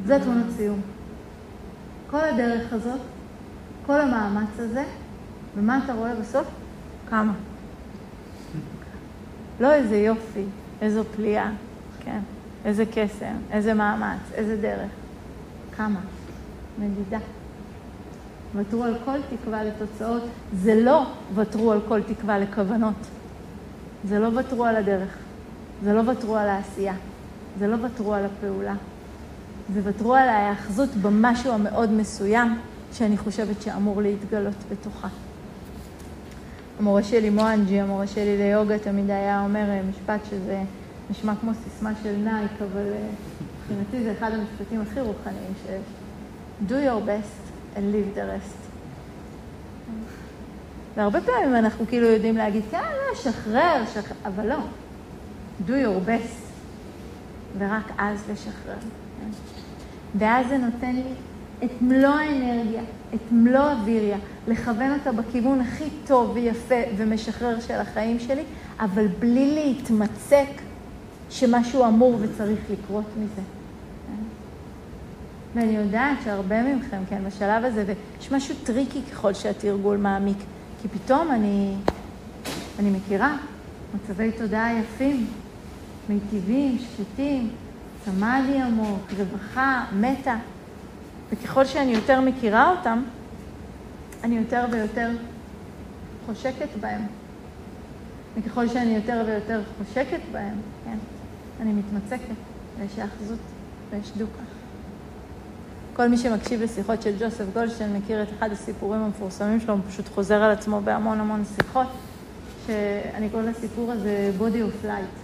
[0.07, 0.81] זה תמונות סיום.
[2.11, 3.01] כל הדרך הזאת,
[3.87, 4.85] כל המאמץ הזה,
[5.57, 6.47] ומה אתה רואה בסוף?
[7.11, 7.33] כמה.
[9.63, 10.45] לא איזה יופי,
[10.81, 11.51] איזו פליאה,
[12.01, 12.19] כן,
[12.65, 14.91] איזה קסם, איזה מאמץ, איזה דרך.
[15.77, 16.01] כמה.
[16.79, 17.19] מדידה.
[18.57, 20.23] ותרו על כל תקווה לתוצאות.
[20.55, 22.95] זה לא ותרו על כל תקווה לכוונות.
[24.05, 25.17] זה לא ותרו על הדרך.
[25.85, 26.95] זה לא ותרו על העשייה.
[27.59, 28.75] זה לא ותרו על הפעולה.
[29.75, 32.59] זה ותרו על ההאחזות במשהו המאוד מסוים
[32.93, 35.09] שאני חושבת שאמור להתגלות בתוכה.
[36.83, 40.63] המורה שלי מואנג'י, המורה שלי ליוגה, תמיד היה אומר אה, משפט שזה
[41.11, 43.09] נשמע כמו סיסמה של נייק, אבל אה,
[43.61, 45.83] מבחינתי זה אחד המשפטים הכי רוחניים שיש.
[46.69, 48.59] do your best and live the rest.
[50.97, 54.59] והרבה פעמים אנחנו כאילו יודעים להגיד, כן, לא, שחרר, שחרר, אבל לא.
[55.67, 56.43] do your best,
[57.59, 58.79] ורק אז לשחרר.
[59.21, 59.31] כן?
[60.19, 61.03] ואז זה נותן לי
[61.65, 62.83] את מלוא האנרגיה,
[63.15, 68.43] את מלוא הווירייה, לכוון אותה בכיוון הכי טוב ויפה ומשחרר של החיים שלי,
[68.81, 70.63] אבל בלי להתמצק
[71.31, 73.43] שמשהו אמור וצריך לקרות מזה.
[75.55, 80.39] ואני יודעת שהרבה מכם, כן, בשלב הזה, ויש משהו טריקי ככל שהתרגול מעמיק,
[80.83, 81.75] כי פתאום אני,
[82.79, 83.37] אני מכירה
[83.95, 85.27] מצבי תודעה יפים,
[86.09, 87.51] מיטיבים, שקטים,
[88.05, 90.37] סמאדי עמוק, רווחה, מתה.
[91.33, 93.03] וככל שאני יותר מכירה אותם,
[94.25, 95.11] אני יותר ויותר
[96.27, 97.03] חושקת בהם.
[98.37, 100.55] וככל שאני יותר ויותר חושקת בהם,
[100.85, 100.97] כן,
[101.61, 102.35] אני מתמצקת,
[102.79, 103.39] ויש האחזות
[103.91, 104.43] ויש דוקה.
[105.97, 110.09] כל מי שמקשיב לשיחות של ג'וסף גולדשטיין מכיר את אחד הסיפורים המפורסמים שלו, הוא פשוט
[110.09, 111.87] חוזר על עצמו בהמון המון שיחות,
[112.67, 115.19] שאני קוראת לסיפור הזה body of light.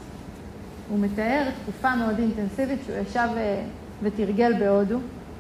[0.90, 3.62] הוא מתאר תקופה מאוד אינטנסיבית שהוא ישב אה,
[4.02, 4.98] ותרגל בהודו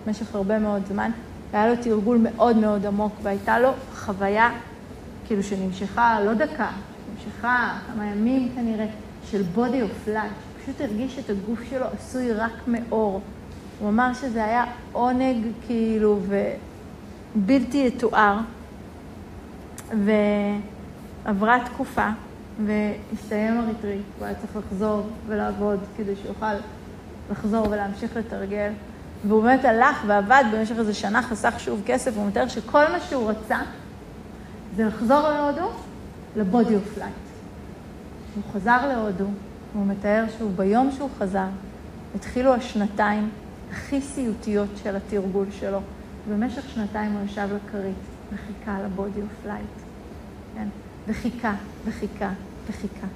[0.08, 1.10] במשך הרבה מאוד זמן,
[1.50, 4.50] והיה לו תרגול מאוד מאוד עמוק, והייתה לו חוויה
[5.26, 6.68] כאילו שנמשכה לא דקה,
[7.14, 8.86] נמשכה כמה ימים כנראה,
[9.30, 13.20] של body of light, פשוט הרגיש את הגוף שלו עשוי רק מאור.
[13.78, 16.18] הוא אמר שזה היה עונג כאילו
[17.36, 18.38] ובלתי יתואר,
[21.24, 22.08] ועברה תקופה,
[22.66, 26.54] והסתיים הריטריט, הוא היה צריך לחזור ולעבוד כדי שיוכל
[27.30, 28.70] לחזור ולהמשיך לתרגל.
[29.26, 33.30] והוא באמת הלך ועבד במשך איזה שנה, חסך שוב כסף, הוא מתאר שכל מה שהוא
[33.30, 33.58] רצה
[34.76, 35.70] זה לחזור להודו,
[36.36, 37.14] ל body of light.
[38.34, 39.26] הוא חזר להודו,
[39.74, 41.46] והוא מתאר שהוא ביום שהוא חזר,
[42.14, 43.30] התחילו השנתיים
[43.72, 45.80] הכי סיוטיות של התרגול שלו.
[46.30, 47.94] במשך שנתיים הוא ישב לכרית
[48.32, 49.66] וחיכה ל body of light.
[50.54, 50.68] כן?
[51.08, 51.54] וחיכה,
[51.84, 52.30] וחיכה,
[52.68, 53.06] וחיכה.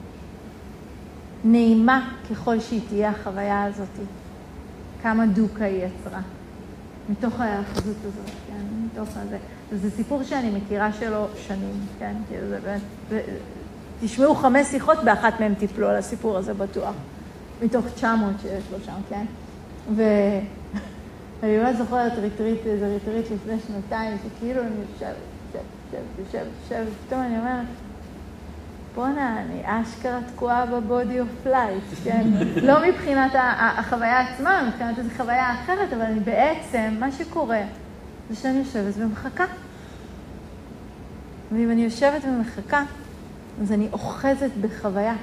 [1.44, 3.88] נעימה ככל שהיא תהיה החוויה הזאת,
[5.02, 6.20] כמה דוקהא היא יצרה.
[7.08, 8.86] מתוך ההאחזות הזאת, כן?
[8.86, 9.38] מתוך הזה.
[9.70, 12.14] וזה סיפור שאני מכירה שלו שנים, כן?
[12.28, 13.22] כאילו זה באמת...
[14.00, 16.94] תשמעו חמש שיחות, באחת מהן תיפלו על הסיפור הזה בטוח.
[17.62, 19.24] מתוך 900 שיש לו שם, כן?
[19.96, 20.42] ואני
[21.58, 27.38] באמת זוכרת ריטריט, איזה ריטריט לפני שנתיים, שכאילו אני יושבת, יושבת, יושבת, יושבת, ופתאום אני
[27.38, 27.66] אומרת,
[28.94, 32.26] בואנה, אני אשכרה תקועה ב body of light, כן?
[32.68, 37.62] לא מבחינת החוויה עצמה, מבחינת איזו חוויה אחרת, אבל אני בעצם, מה שקורה
[38.30, 39.44] זה שאני יושבת ומחכה.
[41.52, 42.84] ואם אני יושבת ומחכה,
[43.62, 45.14] אז אני אוחזת בחוויה.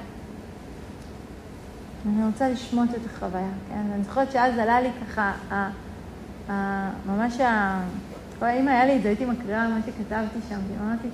[2.05, 3.81] אני רוצה לשמוט את החוויה, כן?
[3.93, 5.69] אני זוכרת שאז עלה לי ככה, ה,
[6.51, 7.81] ה, ממש ה...
[8.41, 11.07] אם היה לי את זה, הייתי מקריאה מה שכתבתי שם, אמרתי,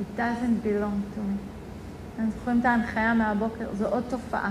[0.00, 1.53] it doesn't belong to me.
[2.14, 3.74] אתם זוכרים את ההנחיה מהבוקר?
[3.74, 4.50] זו עוד תופעה.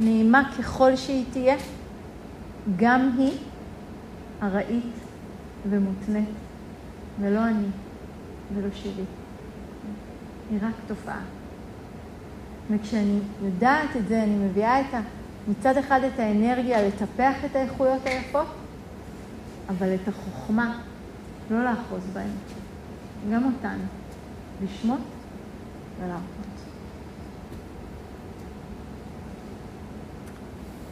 [0.00, 1.56] נעימה ככל שהיא תהיה,
[2.76, 3.38] גם היא
[4.42, 4.94] ארעית
[5.70, 6.28] ומותנית,
[7.20, 7.66] ולא אני
[8.54, 9.04] ולא שלי.
[10.50, 11.20] היא רק תופעה.
[12.70, 15.00] וכשאני יודעת את זה, אני מביאה את ה...
[15.48, 18.46] מצד אחד את האנרגיה לטפח את האיכויות היפות,
[19.68, 20.78] אבל את החוכמה
[21.50, 22.30] לא לאחוז בהן,
[23.32, 23.78] גם אותן,
[24.64, 25.00] לשמוט
[26.00, 26.46] ולהרפות.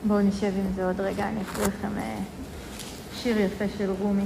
[0.06, 2.18] בואו נשב עם זה עוד רגע, אני אקריא לכם אה,
[3.14, 4.24] שיר יפה של רומי.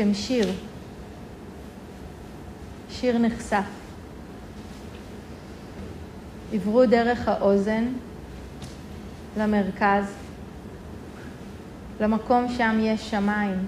[0.00, 0.52] אתם שיר.
[2.90, 3.64] שיר נחשף.
[6.52, 7.84] עברו דרך האוזן
[9.38, 10.04] למרכז,
[12.00, 13.58] למקום שם יש שמיים,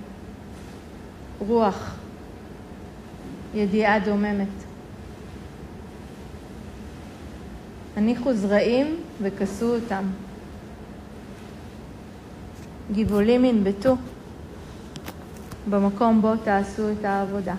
[1.39, 1.95] רוח,
[3.55, 4.49] ידיעה דוממת.
[7.97, 10.05] הניחו זרעים וכסו אותם.
[12.93, 13.97] גבעולים ינבטו
[15.71, 17.55] במקום בו תעשו את העבודה.